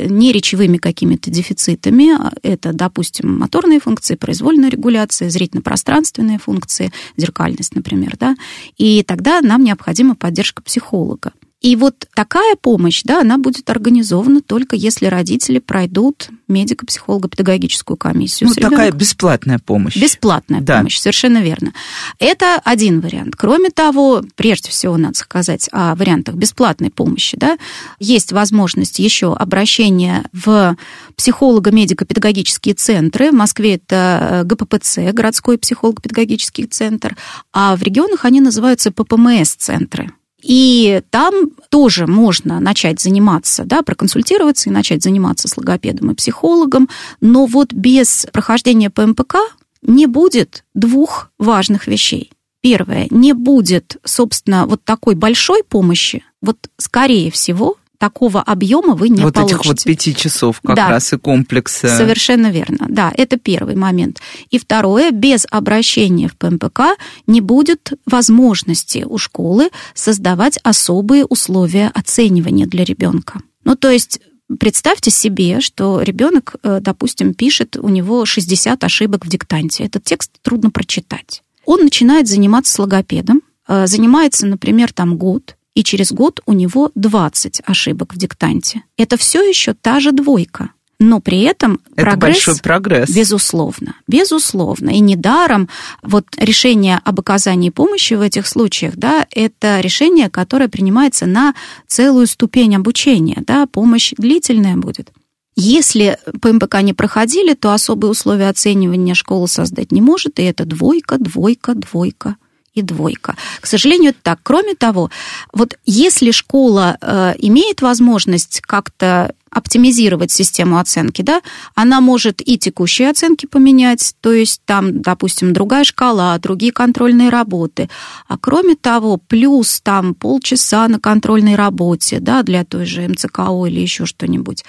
[0.10, 2.18] неречевыми какими-то дефицитами.
[2.44, 8.18] Это, допустим, моторные функции, произвольная регуляция, зрительно-пространственные функции, зеркальность, например.
[8.20, 8.36] Да?
[8.78, 11.32] И тогда нам необходима поддержка психолога.
[11.62, 18.50] И вот такая помощь, да, она будет организована только если родители пройдут медико-психолого-педагогическую комиссию.
[18.50, 18.98] Ну, такая ребенком.
[18.98, 19.96] бесплатная помощь.
[19.96, 20.80] Бесплатная да.
[20.80, 21.74] помощь, совершенно верно.
[22.18, 23.36] Это один вариант.
[23.38, 27.38] Кроме того, прежде всего надо сказать о вариантах бесплатной помощи.
[27.38, 27.58] Да?
[28.00, 30.76] Есть возможность еще обращения в
[31.16, 33.30] психолого-медико-педагогические центры.
[33.30, 37.16] В Москве это э, ГППЦ, городской психолого-педагогический центр,
[37.54, 40.12] а в регионах они называются ППМС-центры.
[40.42, 46.90] И там тоже можно начать заниматься, да, проконсультироваться и начать заниматься с логопедом и психологом,
[47.20, 49.38] но вот без прохождения ПМПК
[49.82, 52.32] не будет двух важных вещей.
[52.62, 59.22] Первое, не будет, собственно, вот такой большой помощи, вот скорее всего, такого объема вы не
[59.22, 59.58] вот получите.
[59.58, 61.88] Вот этих вот пяти часов как да, раз и комплекса.
[61.88, 62.88] Совершенно верно.
[62.90, 64.20] Да, это первый момент.
[64.50, 72.66] И второе, без обращения в ПМПК не будет возможности у школы создавать особые условия оценивания
[72.66, 73.40] для ребенка.
[73.64, 74.20] Ну, то есть
[74.60, 79.86] Представьте себе, что ребенок, э, допустим, пишет, у него 60 ошибок в диктанте.
[79.86, 81.42] Этот текст трудно прочитать.
[81.66, 86.92] Он начинает заниматься с логопедом, э, занимается, например, там год, и через год у него
[86.96, 88.84] 20 ошибок в диктанте.
[88.98, 90.72] Это все еще та же двойка.
[91.00, 93.10] Но при этом Это прогресс, большой прогресс.
[93.10, 93.96] Безусловно.
[94.08, 94.92] Безусловно.
[94.92, 95.68] И недаром
[96.04, 101.56] вот решение об оказании помощи в этих случаях, да, это решение, которое принимается на
[101.88, 105.12] целую ступень обучения, да, помощь длительная будет.
[105.56, 111.18] Если ПМПК не проходили, то особые условия оценивания школа создать не может, и это двойка,
[111.18, 112.36] двойка, двойка
[112.74, 113.36] и двойка.
[113.60, 114.40] К сожалению, это так.
[114.44, 115.10] Кроме того,
[115.54, 121.42] вот если школа э, имеет возможность как-то оптимизировать систему оценки, да,
[121.76, 127.90] она может и текущие оценки поменять, то есть там, допустим, другая шкала, другие контрольные работы.
[128.28, 133.82] А кроме того, плюс там полчаса на контрольной работе, да, для той же МЦКО или
[133.82, 134.64] еще что-нибудь.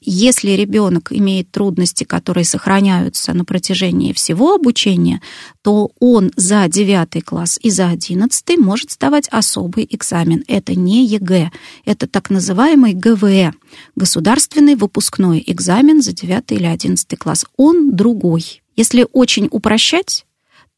[0.00, 5.20] Если ребенок имеет трудности, которые сохраняются на протяжении всего обучения,
[5.62, 10.44] то он за 9 класс и за 11 может сдавать особый экзамен.
[10.46, 11.50] Это не ЕГЭ,
[11.84, 13.52] это так называемый ГВЭ,
[13.96, 14.27] государственный
[14.74, 17.46] выпускной экзамен за 9 или 11 класс.
[17.56, 18.62] Он другой.
[18.76, 20.26] Если очень упрощать,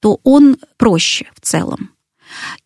[0.01, 1.91] то он проще в целом.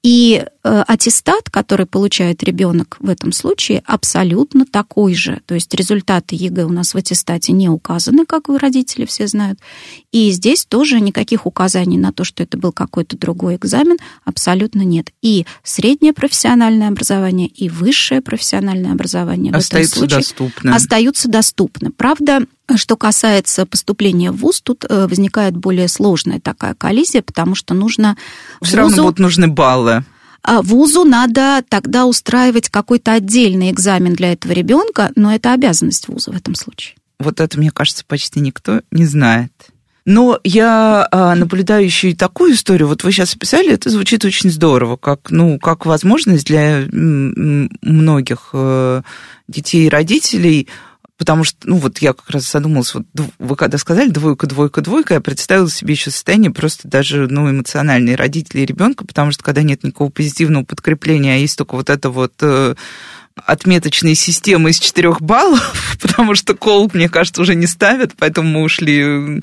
[0.02, 5.40] И э, аттестат, который получает ребенок в этом случае, абсолютно такой же.
[5.46, 9.58] То есть результаты ЕГЭ у нас в аттестате не указаны, как вы, родители, все знают.
[10.12, 15.10] И здесь тоже никаких указаний на то, что это был какой-то другой экзамен, абсолютно нет.
[15.22, 20.70] И среднее профессиональное образование, и высшее профессиональное образование остаются в этом случае доступны.
[20.70, 21.90] остаются доступны.
[21.90, 22.46] Правда,
[22.76, 28.16] что касается поступления в ВУЗ, тут э, возникает более сложная такая коллизия, потому что нужно...
[28.62, 30.04] Все равно будут нужны баллы.
[30.42, 36.32] А вузу надо тогда устраивать какой-то отдельный экзамен для этого ребенка, но это обязанность вуза
[36.32, 36.96] в этом случае.
[37.18, 39.52] Вот это, мне кажется, почти никто не знает.
[40.06, 42.88] Но я а, наблюдаю еще и такую историю.
[42.88, 49.00] Вот вы сейчас описали, это звучит очень здорово, как, ну, как возможность для многих э,
[49.48, 50.68] детей и родителей
[51.16, 53.04] Потому что, ну, вот я как раз задумалась, вот
[53.38, 58.16] вы когда сказали двойка, двойка, двойка, я представила себе еще состояние просто даже, ну, эмоциональные
[58.16, 62.10] родители и ребенка, потому что когда нет никакого позитивного подкрепления, а есть только вот это
[62.10, 62.74] вот э,
[63.36, 68.62] отметочные системы из четырех баллов, потому что кол, мне кажется, уже не ставят, поэтому мы
[68.62, 69.40] ушли,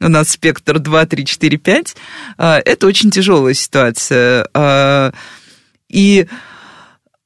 [0.00, 1.96] у нас спектр 2, 3, 4, 5.
[2.36, 4.46] Это очень тяжелая ситуация.
[4.52, 5.12] А,
[5.88, 6.26] и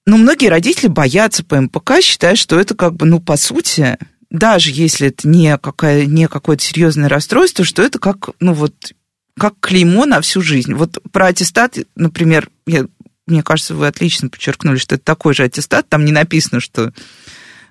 [0.08, 3.98] но многие родители боятся ПМПК, считая, что это как бы, ну, по сути,
[4.30, 8.94] даже если это не, какая, не какое-то серьезное расстройство, что это как, ну, вот,
[9.38, 10.72] как клеймо на всю жизнь.
[10.72, 12.86] Вот про аттестат, например, я,
[13.26, 16.90] мне кажется, вы отлично подчеркнули, что это такой же аттестат, там не написано, что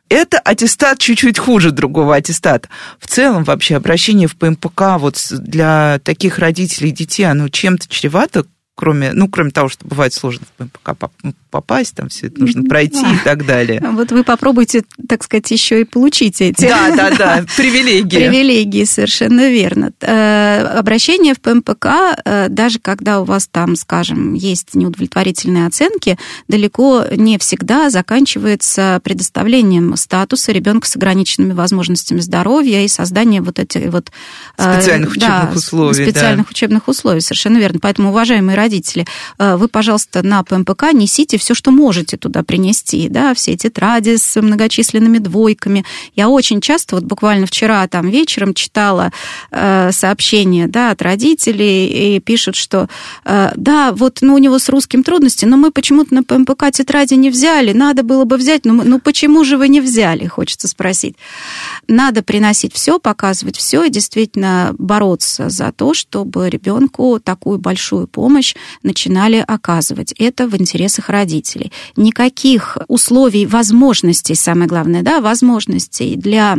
[0.07, 2.69] это аттестат чуть-чуть хуже другого аттестата.
[2.99, 8.45] В целом вообще обращение в ПМПК вот для таких родителей и детей, оно чем-то чревато,
[8.77, 11.09] кроме, ну, кроме того, что бывает сложно ПМПК
[11.49, 13.13] попасть, там все это нужно пройти да.
[13.13, 13.83] и так далее.
[13.93, 16.67] Вот вы попробуйте, так сказать, еще и получить эти...
[16.67, 18.17] Да, да, да, привилегии.
[18.17, 19.91] Привилегии, совершенно верно.
[20.01, 21.87] Э, обращение в ПМПК,
[22.23, 29.95] э, даже когда у вас там, скажем, есть неудовлетворительные оценки, далеко не всегда заканчивается предоставлением
[29.97, 34.11] статуса ребенка с ограниченными возможностями здоровья и созданием вот этих вот...
[34.57, 36.05] Э, специальных учебных да, условий.
[36.05, 36.51] Специальных да.
[36.51, 37.79] учебных условий, совершенно верно.
[37.81, 38.66] Поэтому, уважаемые родители,
[39.37, 45.17] вы, пожалуйста, на ПМПК несите все, что можете туда принести, да, все тетради с многочисленными
[45.17, 45.85] двойками.
[46.15, 49.11] Я очень часто, вот буквально вчера там вечером читала
[49.51, 52.89] э, сообщения, да, от родителей, и пишут, что
[53.25, 57.15] э, да, вот, ну, у него с русским трудности, но мы почему-то на ПМПК тетради
[57.15, 61.15] не взяли, надо было бы взять, но ну почему же вы не взяли, хочется спросить.
[61.87, 68.55] Надо приносить все, показывать все и действительно бороться за то, чтобы ребенку такую большую помощь
[68.83, 70.13] начинали оказывать.
[70.17, 71.71] Это в интересах родителей.
[71.95, 76.57] Никаких условий, возможностей, самое главное, да, возможностей для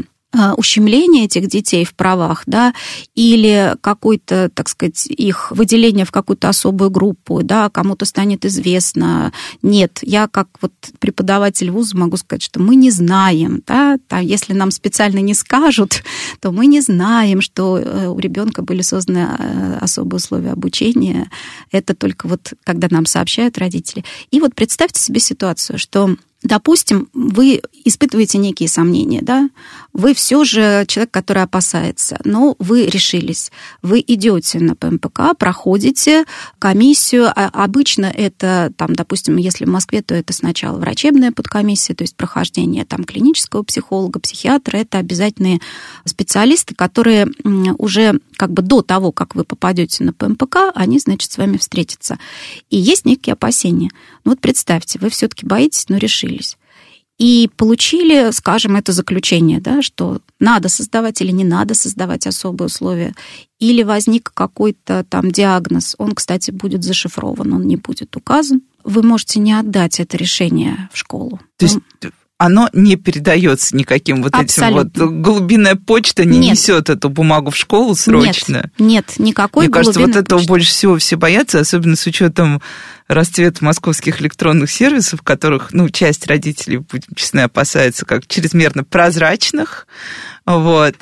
[0.56, 2.74] ущемление этих детей в правах, да,
[3.14, 9.32] или какой-то, так сказать, их выделение в какую-то особую группу, да, кому-то станет известно.
[9.62, 14.52] Нет, я как вот преподаватель вуза могу сказать, что мы не знаем, да, там, если
[14.52, 16.02] нам специально не скажут,
[16.40, 21.30] то мы не знаем, что э, у ребенка были созданы э, особые условия обучения.
[21.72, 24.04] Это только вот когда нам сообщают родители.
[24.30, 29.50] И вот представьте себе ситуацию, что Допустим, вы испытываете некие сомнения, да,
[29.92, 33.50] вы все же человек, который опасается, но вы решились,
[33.82, 36.24] вы идете на ПМПК, проходите
[36.58, 42.04] комиссию, а обычно это, там, допустим, если в Москве, то это сначала врачебная подкомиссия, то
[42.04, 45.60] есть прохождение там клинического психолога, психиатра, это обязательные
[46.04, 47.28] специалисты, которые
[47.78, 52.18] уже как бы до того, как вы попадете на ПМПК, они, значит, с вами встретятся.
[52.70, 53.90] И есть некие опасения.
[54.24, 56.56] Ну вот представьте, вы все-таки боитесь, но решились.
[57.18, 63.14] И получили, скажем, это заключение, да, что надо создавать или не надо создавать особые условия.
[63.58, 65.96] Или возник какой-то там диагноз.
[65.98, 68.62] Он, кстати, будет зашифрован, он не будет указан.
[68.84, 71.40] Вы можете не отдать это решение в школу.
[71.56, 71.78] То есть
[72.38, 74.88] оно не передается никаким вот Абсолютно.
[74.88, 76.52] этим вот голубиная почта не нет.
[76.52, 78.70] несет эту бумагу в школу срочно.
[78.78, 80.48] Нет, нет никакой Мне кажется, вот этого почты.
[80.48, 82.62] больше всего все боятся, особенно с учетом
[83.08, 89.86] расцвет московских электронных сервисов, которых, ну, часть родителей, будем честны, опасается как чрезмерно прозрачных.
[90.44, 90.94] Вот.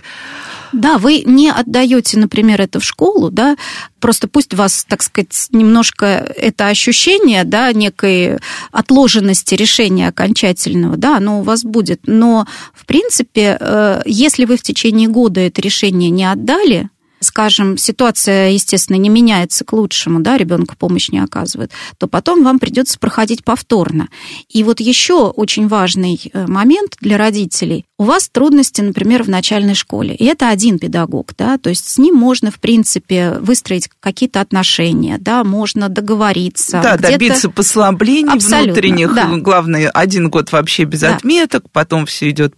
[0.73, 3.57] Да, вы не отдаете, например, это в школу, да,
[4.01, 8.39] просто пусть вас, так сказать, немножко это ощущение, да, некой
[8.73, 12.01] отложенности решения окончательного, да, оно у вас будет.
[12.07, 16.91] Но, в принципе, э, если вы в течение года это решение не отдали,
[17.21, 22.59] скажем, ситуация, естественно, не меняется к лучшему, да, ребенку помощь не оказывает, то потом вам
[22.59, 24.09] придется проходить повторно.
[24.49, 27.85] И вот еще очень важный э, момент для родителей.
[27.99, 31.99] У вас трудности, например, в начальной школе, и это один педагог, да, то есть с
[31.99, 36.81] ним можно, в принципе, выстроить какие-то отношения, да, можно договориться.
[36.83, 39.14] Да, добиться послаблений Абсолютно, внутренних.
[39.14, 39.27] Да.
[39.37, 41.17] Главное, один год вообще без да.
[41.17, 42.55] отметок, потом все идет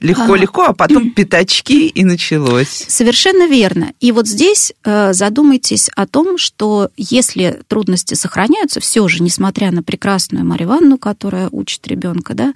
[0.00, 2.84] Легко-легко, а потом пятачки и началось.
[2.88, 3.92] Совершенно верно.
[4.00, 9.82] И вот здесь э, задумайтесь о том, что если трудности сохраняются, все же, несмотря на
[9.82, 12.54] прекрасную Марию Ивановну, которая учит ребенка, да,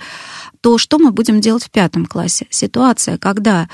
[0.60, 2.46] то что мы будем делать в пятом классе?
[2.50, 3.68] Ситуация, когда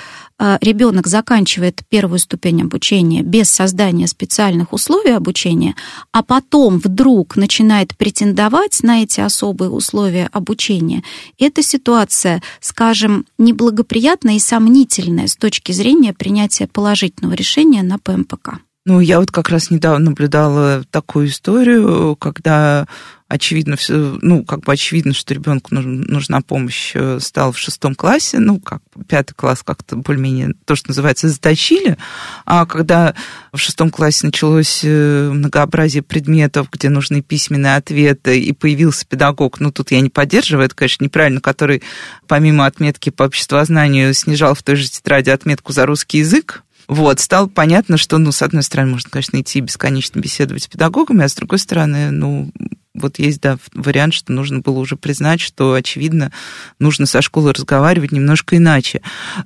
[0.60, 5.74] ребенок заканчивает первую ступень обучения без создания специальных условий обучения,
[6.12, 11.02] а потом вдруг начинает претендовать на эти особые условия обучения,
[11.38, 18.58] эта ситуация, скажем, неблагоприятная и сомнительная с точки зрения принятия положительного решения на ПМПК.
[18.88, 22.86] Ну, я вот как раз недавно наблюдала такую историю, когда
[23.28, 28.38] очевидно, все, ну, как бы очевидно, что ребенку нужна помощь, э, стал в шестом классе,
[28.38, 31.98] ну, как пятый класс как-то более-менее, то, что называется, заточили,
[32.46, 33.14] а когда
[33.52, 39.70] в шестом классе началось э, многообразие предметов, где нужны письменные ответы, и появился педагог, ну,
[39.70, 41.82] тут я не поддерживаю, это, конечно, неправильно, который
[42.26, 47.48] помимо отметки по обществознанию снижал в той же тетради отметку за русский язык, вот, стало
[47.48, 51.34] понятно, что, ну, с одной стороны, можно, конечно, идти бесконечно беседовать с педагогами, а с
[51.34, 52.50] другой стороны, ну,
[52.98, 56.32] вот есть, да, вариант, что нужно было уже признать, что, очевидно,
[56.78, 59.02] нужно со школой разговаривать немножко иначе.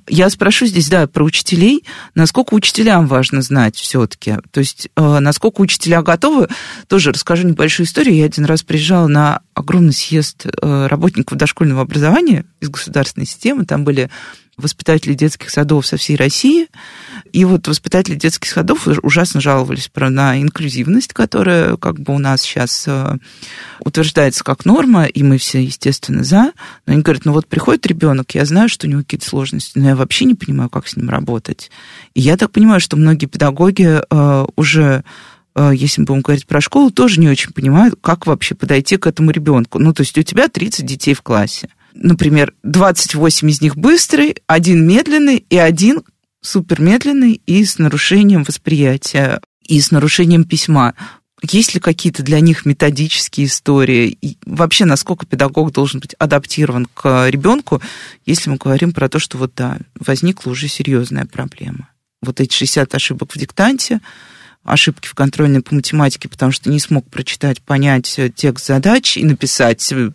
[0.07, 1.83] Я спрошу здесь, да, про учителей.
[2.15, 4.37] Насколько учителям важно знать все-таки?
[4.51, 6.47] То есть, э, насколько учителя готовы?
[6.87, 8.15] Тоже расскажу небольшую историю.
[8.15, 13.65] Я один раз приезжала на огромный съезд э, работников дошкольного образования из государственной системы.
[13.65, 14.09] Там были
[14.57, 16.67] воспитатели детских садов со всей России.
[17.33, 22.43] И вот воспитатели детских садов ужасно жаловались про, на инклюзивность, которая как бы у нас
[22.43, 23.17] сейчас э,
[23.79, 26.51] утверждается как норма, и мы все, естественно, за.
[26.85, 29.89] Но они говорят, ну вот приходит ребенок, я знаю, что у него какие-то сложности, но
[29.89, 31.71] я вообще не понимаю, как с ним работать.
[32.13, 35.03] И я так понимаю, что многие педагоги э, уже
[35.55, 39.07] э, если мы будем говорить про школу, тоже не очень понимают, как вообще подойти к
[39.07, 39.79] этому ребенку.
[39.79, 44.87] Ну, то есть у тебя 30 детей в классе например, 28 из них быстрый, один
[44.87, 46.01] медленный и один
[46.43, 50.93] супермедленный и с нарушением восприятия, и с нарушением письма.
[51.41, 54.17] Есть ли какие-то для них методические истории?
[54.21, 57.81] И вообще, насколько педагог должен быть адаптирован к ребенку,
[58.25, 61.89] если мы говорим про то, что вот да, возникла уже серьезная проблема.
[62.21, 63.99] Вот эти 60 ошибок в диктанте,
[64.63, 69.91] ошибки в контрольной по математике, потому что не смог прочитать, понять текст задач и написать
[69.91, 70.11] э,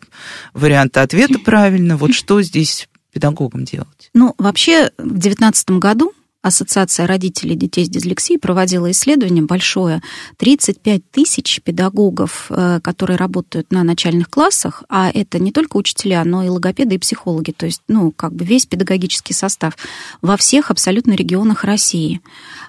[0.55, 1.99] варианты ответа правильно.
[1.99, 4.11] Вот что здесь педагогам делать?
[4.15, 6.15] Ну, вообще, в 2019 году
[6.49, 10.03] Ассоциация родителей детей с дислексией проводила исследование большое.
[10.39, 16.43] 35 тысяч педагогов, э, которые работают на начальных классах, а это не только учителя, но
[16.43, 19.77] и логопеды и психологи, то есть, ну, как бы весь педагогический состав
[20.23, 22.21] во всех абсолютно регионах России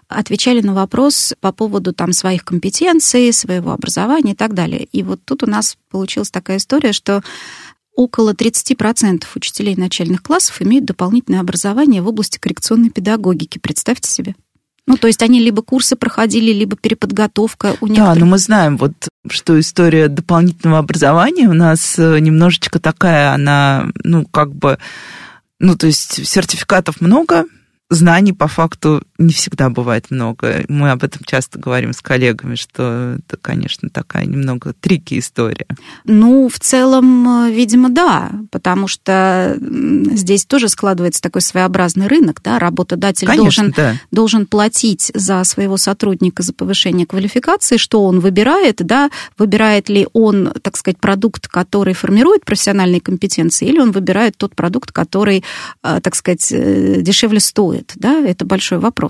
[0.09, 4.87] отвечали на вопрос по поводу там своих компетенций, своего образования и так далее.
[4.91, 7.21] И вот тут у нас получилась такая история, что
[7.99, 13.59] около 30% учителей начальных классов имеют дополнительное образование в области коррекционной педагогики.
[13.59, 14.35] Представьте себе.
[14.87, 18.13] Ну, то есть они либо курсы проходили, либо переподготовка у некоторых.
[18.13, 18.93] Да, но мы знаем, вот,
[19.29, 24.79] что история дополнительного образования у нас э, немножечко такая, она, ну, как бы,
[25.59, 27.47] ну, то есть сертификатов много,
[27.89, 30.63] знаний по факту не всегда бывает много.
[30.67, 35.67] Мы об этом часто говорим с коллегами, что это, конечно, такая немного трики история.
[36.05, 42.57] Ну, в целом, э, видимо, да, потому что здесь тоже складывается такой своеобразный рынок, да,
[42.57, 43.95] работодатель конечно, должен, да.
[44.11, 50.53] должен платить за своего сотрудника за повышение квалификации, что он выбирает, да, выбирает ли он,
[50.61, 55.43] так сказать, продукт, который формирует профессиональные компетенции, или он выбирает тот продукт, который,
[55.83, 59.08] э, так сказать, э, дешевле стоит да, это большой вопрос.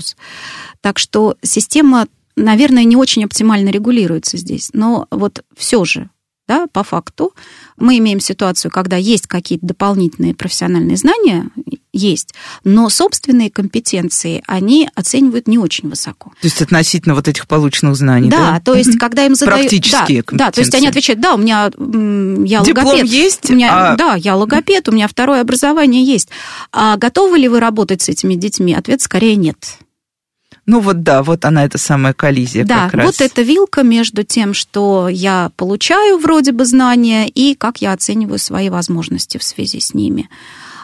[0.82, 6.10] Так что система, наверное, не очень оптимально регулируется здесь, но вот все же
[6.50, 7.32] да, по факту.
[7.78, 11.46] Мы имеем ситуацию, когда есть какие-то дополнительные профессиональные знания,
[11.94, 12.34] есть,
[12.64, 16.32] но собственные компетенции они оценивают не очень высоко.
[16.42, 18.54] То есть относительно вот этих полученных знаний, да?
[18.54, 19.62] Да, то есть когда им задают...
[19.62, 21.70] Практические да, да, то есть они отвечают, да, у меня
[22.48, 23.12] я Диплом логопед.
[23.12, 23.52] есть?
[23.52, 23.96] У меня, а...
[23.96, 26.30] Да, я логопед, у меня второе образование есть.
[26.72, 28.74] А готовы ли вы работать с этими детьми?
[28.74, 29.58] Ответ скорее нет.
[30.70, 33.06] Ну вот да, вот она, эта самая коллизия да, как раз.
[33.08, 38.38] вот эта вилка между тем, что я получаю вроде бы знания, и как я оцениваю
[38.38, 40.30] свои возможности в связи с ними.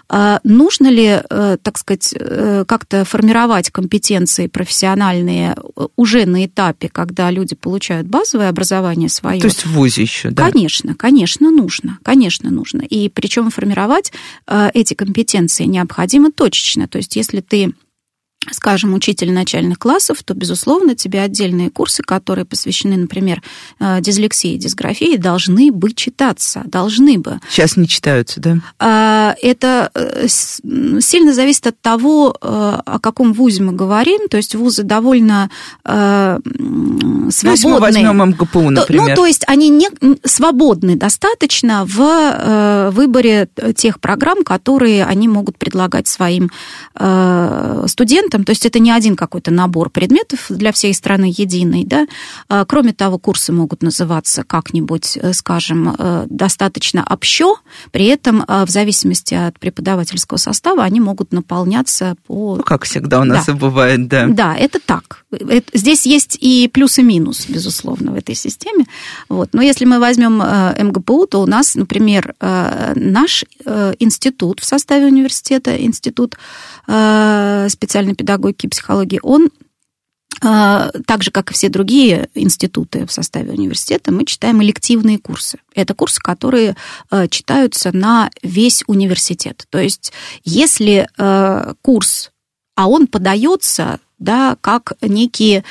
[0.09, 6.89] А нужно ли, э, так сказать, э, как-то формировать компетенции профессиональные э, уже на этапе,
[6.89, 9.39] когда люди получают базовое образование свое?
[9.39, 10.49] То есть в ВУЗе еще, да?
[10.49, 12.81] Конечно, конечно, нужно, конечно, нужно.
[12.81, 14.11] И причем формировать
[14.73, 16.87] эти компетенции необходимо точечно.
[16.87, 17.73] То есть если ты
[18.51, 23.41] скажем, учитель начальных классов, то, безусловно, тебе отдельные курсы, которые посвящены, например,
[23.79, 27.39] э, дислексии, дисграфии, должны бы читаться, должны бы.
[27.49, 28.57] Сейчас не читаются, да?
[28.79, 34.55] А, это э, сильно зависит от того, э, о каком вузе мы говорим, то есть
[34.55, 35.49] вузы довольно
[35.83, 36.41] свободные.
[36.45, 39.09] Ну, если мы возьмем МГПУ, например.
[39.09, 39.89] Ну, то есть они не
[40.23, 46.49] свободны достаточно в выборе тех программ, которые они могут предлагать своим
[47.87, 52.07] студентам, предметам, то есть это не один какой-то набор предметов для всей страны единый, да.
[52.49, 57.55] А, кроме того, курсы могут называться как-нибудь, э, скажем, э, достаточно общо,
[57.91, 62.57] при этом э, в зависимости от преподавательского состава они могут наполняться по...
[62.57, 63.53] Ну, как всегда у нас да.
[63.53, 64.27] и бывает, да.
[64.27, 65.25] Да, это так.
[65.73, 68.85] Здесь есть и плюс и минус, безусловно, в этой системе.
[69.29, 69.49] Вот.
[69.53, 72.35] Но если мы возьмем МГПУ, то у нас, например,
[72.95, 73.45] наш
[73.99, 76.37] институт в составе университета, институт
[76.85, 78.24] специальной педагогики
[78.65, 79.49] и психологии, он
[80.41, 85.59] а, так же, как и все другие институты в составе университета, мы читаем элективные курсы.
[85.73, 86.75] Это курсы, которые
[87.09, 89.65] а, читаются на весь университет.
[89.69, 90.11] То есть,
[90.43, 92.31] если а, курс,
[92.75, 95.63] а он подается да, как некие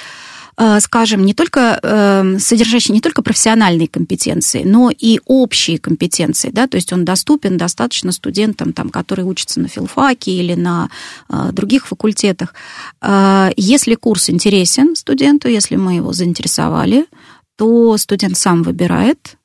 [0.80, 6.76] скажем, не только эм, содержащий не только профессиональные компетенции, но и общие компетенции, да, то
[6.76, 10.90] есть он доступен достаточно студентам, там, которые учатся на филфаке или на
[11.28, 12.54] э, других факультетах.
[13.00, 17.06] Э, если курс интересен студенту, если мы его заинтересовали,
[17.56, 19.36] то студент сам выбирает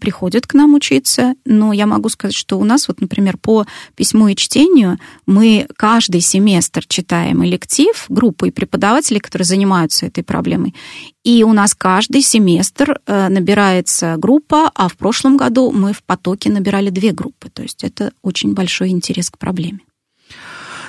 [0.00, 4.28] приходят к нам учиться, но я могу сказать, что у нас, вот, например, по письму
[4.28, 10.74] и чтению мы каждый семестр читаем электив группой преподавателей, которые занимаются этой проблемой.
[11.24, 16.50] И у нас каждый семестр э, набирается группа, а в прошлом году мы в потоке
[16.50, 17.48] набирали две группы.
[17.50, 19.80] То есть это очень большой интерес к проблеме.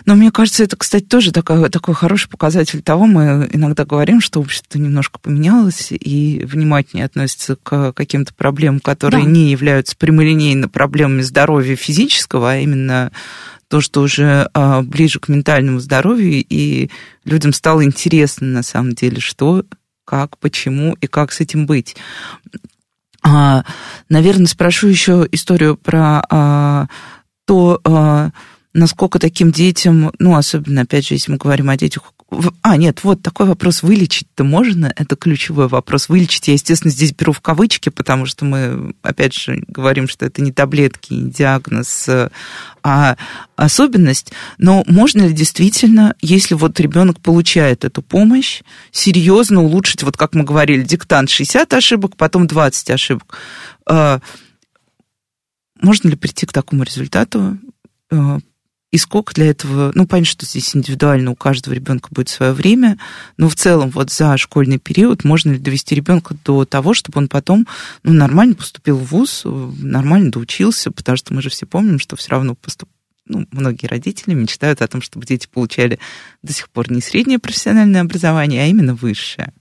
[0.06, 4.42] Но мне кажется, это, кстати, тоже такой, такой хороший показатель того, мы иногда говорим, что
[4.42, 9.30] общество немножко поменялось и внимательнее относится к каким-то проблемам, которые да.
[9.30, 13.12] не являются прямолинейно проблемами здоровья физического, а именно
[13.70, 16.92] то, что уже а, ближе к ментальному здоровью, и
[17.26, 19.66] людям стало интересно на самом деле, что,
[20.06, 21.96] как, почему и как с этим быть.
[23.24, 23.64] А,
[24.10, 26.88] наверное, спрошу еще историю про а,
[27.46, 27.80] то,
[28.74, 32.14] насколько таким детям, ну, особенно, опять же, если мы говорим о детях...
[32.64, 34.92] А, нет, вот такой вопрос, вылечить-то можно?
[34.96, 36.10] Это ключевой вопрос.
[36.10, 40.42] Вылечить я, естественно, здесь беру в кавычки, потому что мы, опять же, говорим, что это
[40.42, 42.10] не таблетки, не диагноз,
[42.82, 43.18] а
[43.56, 44.34] особенность.
[44.58, 50.44] Но можно ли действительно, если вот ребенок получает эту помощь, серьезно улучшить, вот как мы
[50.44, 53.38] говорили, диктант 60 ошибок, потом 20 ошибок,
[53.86, 54.20] а,
[55.80, 57.60] можно ли прийти к такому результату
[58.12, 58.40] а,
[58.94, 63.00] и сколько для этого, ну, понятно, что здесь индивидуально у каждого ребенка будет свое время,
[63.38, 67.28] но в целом вот за школьный период можно ли довести ребенка до того, чтобы он
[67.28, 67.68] потом
[68.04, 69.46] ну, нормально поступил в ВУЗ,
[69.80, 72.88] нормально доучился, потому что мы же все помним, что все равно поступ...
[73.26, 75.98] ну, многие родители мечтают о том, чтобы дети получали
[76.44, 79.54] до сих пор не среднее профессиональное образование, а именно высшее.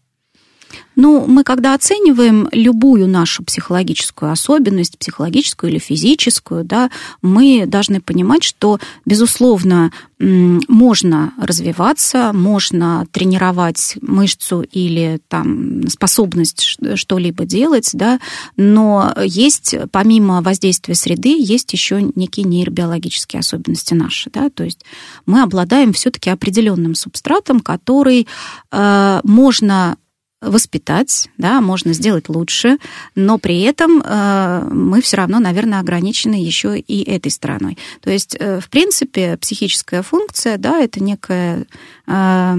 [0.94, 6.90] Ну, мы когда оцениваем любую нашу психологическую особенность, психологическую или физическую, да,
[7.22, 17.90] мы должны понимать, что, безусловно, можно развиваться, можно тренировать мышцу или там, способность что-либо делать,
[17.92, 18.20] да,
[18.56, 24.30] но есть, помимо воздействия среды, есть еще некие нейробиологические особенности наши.
[24.30, 24.84] Да, то есть
[25.26, 28.28] мы обладаем все-таки определенным субстратом, который
[28.70, 29.96] э, можно
[30.42, 32.78] воспитать, да, можно сделать лучше,
[33.14, 37.78] но при этом э, мы все равно, наверное, ограничены еще и этой стороной.
[38.00, 41.66] То есть, э, в принципе, психическая функция, да, это некое
[42.06, 42.56] э,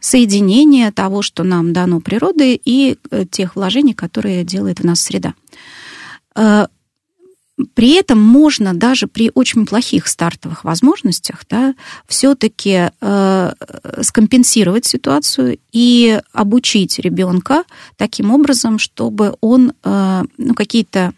[0.00, 5.34] соединение того, что нам дано природой, и э, тех вложений, которые делает в нас среда.
[7.74, 11.74] При этом можно даже при очень плохих стартовых возможностях да,
[12.08, 13.52] все-таки э,
[14.02, 17.64] скомпенсировать ситуацию и обучить ребенка
[17.96, 21.14] таким образом, чтобы он э, ну, какие-то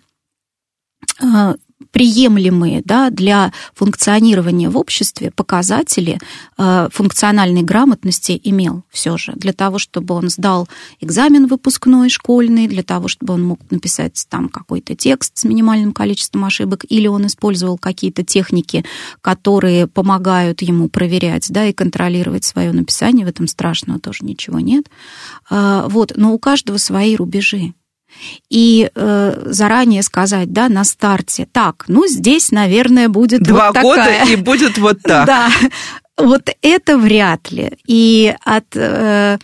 [1.22, 1.54] э,
[1.90, 6.18] приемлемые да, для функционирования в обществе показатели
[6.58, 10.68] э, функциональной грамотности имел все же, для того, чтобы он сдал
[11.00, 16.44] экзамен выпускной школьный, для того, чтобы он мог написать там какой-то текст с минимальным количеством
[16.44, 18.84] ошибок, или он использовал какие-то техники,
[19.20, 24.86] которые помогают ему проверять да, и контролировать свое написание, в этом страшного тоже ничего нет.
[25.50, 27.74] Э, вот, но у каждого свои рубежи
[28.48, 34.04] и э, заранее сказать, да, на старте, так, ну здесь, наверное, будет два вот года
[34.04, 34.26] такая.
[34.26, 35.26] и будет вот так.
[35.26, 35.50] Да,
[36.16, 37.72] вот это вряд ли.
[37.86, 39.38] И от э,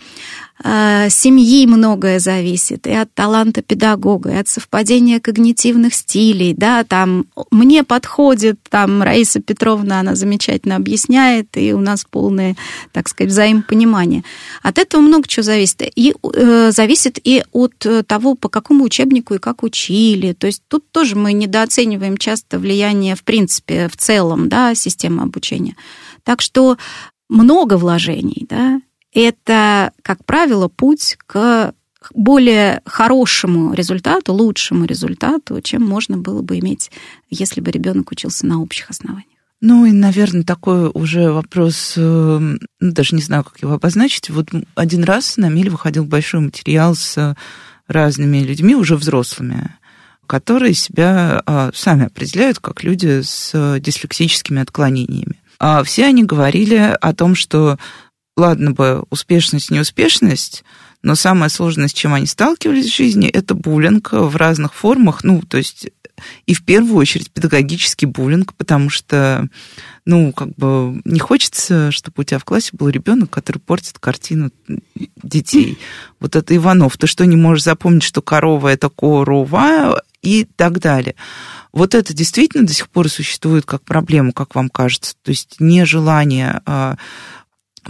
[0.63, 7.25] э, семьи многое зависит, и от таланта педагога, и от совпадения когнитивных стилей, да, там
[7.51, 12.55] мне подходит, там Раиса Петровна, она замечательно объясняет, и у нас полное,
[12.91, 14.23] так сказать, взаимопонимание.
[14.61, 15.83] От этого много чего зависит.
[15.95, 20.33] И э, зависит и от того, по какому учебнику и как учили.
[20.33, 25.75] То есть тут тоже мы недооцениваем часто влияние, в принципе, в целом, да, системы обучения.
[26.23, 26.77] Так что
[27.29, 28.81] много вложений, да,
[29.13, 31.73] это, как правило, путь к
[32.13, 36.91] более хорошему результату, лучшему результату, чем можно было бы иметь,
[37.29, 39.27] если бы ребенок учился на общих основаниях.
[39.61, 44.29] Ну и, наверное, такой уже вопрос, ну, даже не знаю, как его обозначить.
[44.29, 47.37] Вот один раз на Миле выходил большой материал с
[47.87, 49.73] разными людьми, уже взрослыми,
[50.27, 55.39] которые себя а, сами определяют как люди с дислексическими отклонениями.
[55.59, 57.79] А все они говорили о том, что
[58.35, 60.63] ладно бы успешность, неуспешность,
[61.01, 65.41] но самая сложная, с чем они сталкивались в жизни, это буллинг в разных формах, ну,
[65.41, 65.89] то есть
[66.45, 69.47] и в первую очередь педагогический буллинг, потому что,
[70.05, 74.51] ну, как бы не хочется, чтобы у тебя в классе был ребенок, который портит картину
[75.21, 75.77] детей.
[76.19, 81.15] Вот это Иванов, ты что, не можешь запомнить, что корова это корова и так далее.
[81.71, 85.15] Вот это действительно до сих пор существует как проблема, как вам кажется.
[85.23, 86.97] То есть нежелание а,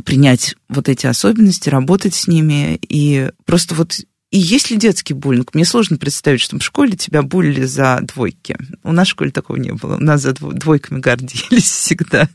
[0.03, 2.79] принять вот эти особенности, работать с ними.
[2.87, 3.99] И просто вот
[4.33, 5.53] и есть ли детский буллинг?
[5.53, 8.57] Мне сложно представить, что в школе тебя булили за двойки.
[8.83, 9.97] У нас в школе такого не было.
[9.97, 12.27] У нас за двойками гордились всегда.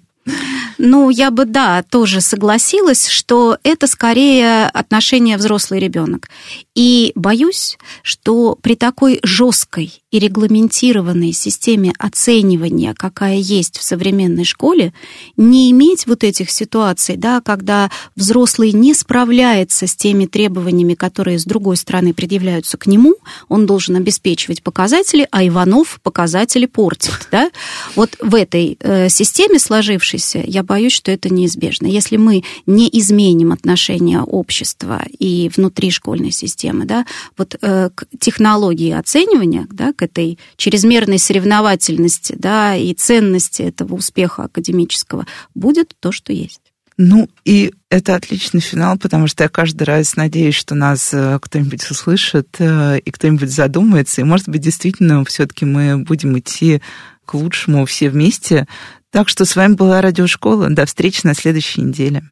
[0.78, 6.28] Ну, я бы, да, тоже согласилась, что это скорее отношение взрослый ребенок.
[6.74, 14.94] И боюсь, что при такой жесткой и регламентированной системе оценивания, какая есть в современной школе,
[15.36, 21.44] не иметь вот этих ситуаций, да, когда взрослый не справляется с теми требованиями, которые с
[21.44, 23.16] другой стороны предъявляются к нему,
[23.48, 27.28] он должен обеспечивать показатели, а Иванов показатели портит.
[27.30, 27.50] Да?
[27.96, 31.86] Вот в этой э, системе сложившейся, я боюсь, что это неизбежно.
[31.86, 37.06] Если мы не изменим отношения общества и внутри школьной системы, да,
[37.36, 44.44] вот э, к технологии оценивания, да, к этой чрезмерной соревновательности да, и ценности этого успеха
[44.44, 46.60] академического будет то, что есть.
[47.00, 51.88] Ну, и это отличный финал, потому что я каждый раз надеюсь, что нас э, кто-нибудь
[51.88, 54.20] услышит э, и кто-нибудь задумается.
[54.20, 56.82] И, может быть, действительно, все-таки мы будем идти
[57.24, 58.66] к лучшему все вместе.
[59.10, 60.68] Так что с вами была Радиошкола.
[60.70, 62.24] До встречи на следующей неделе.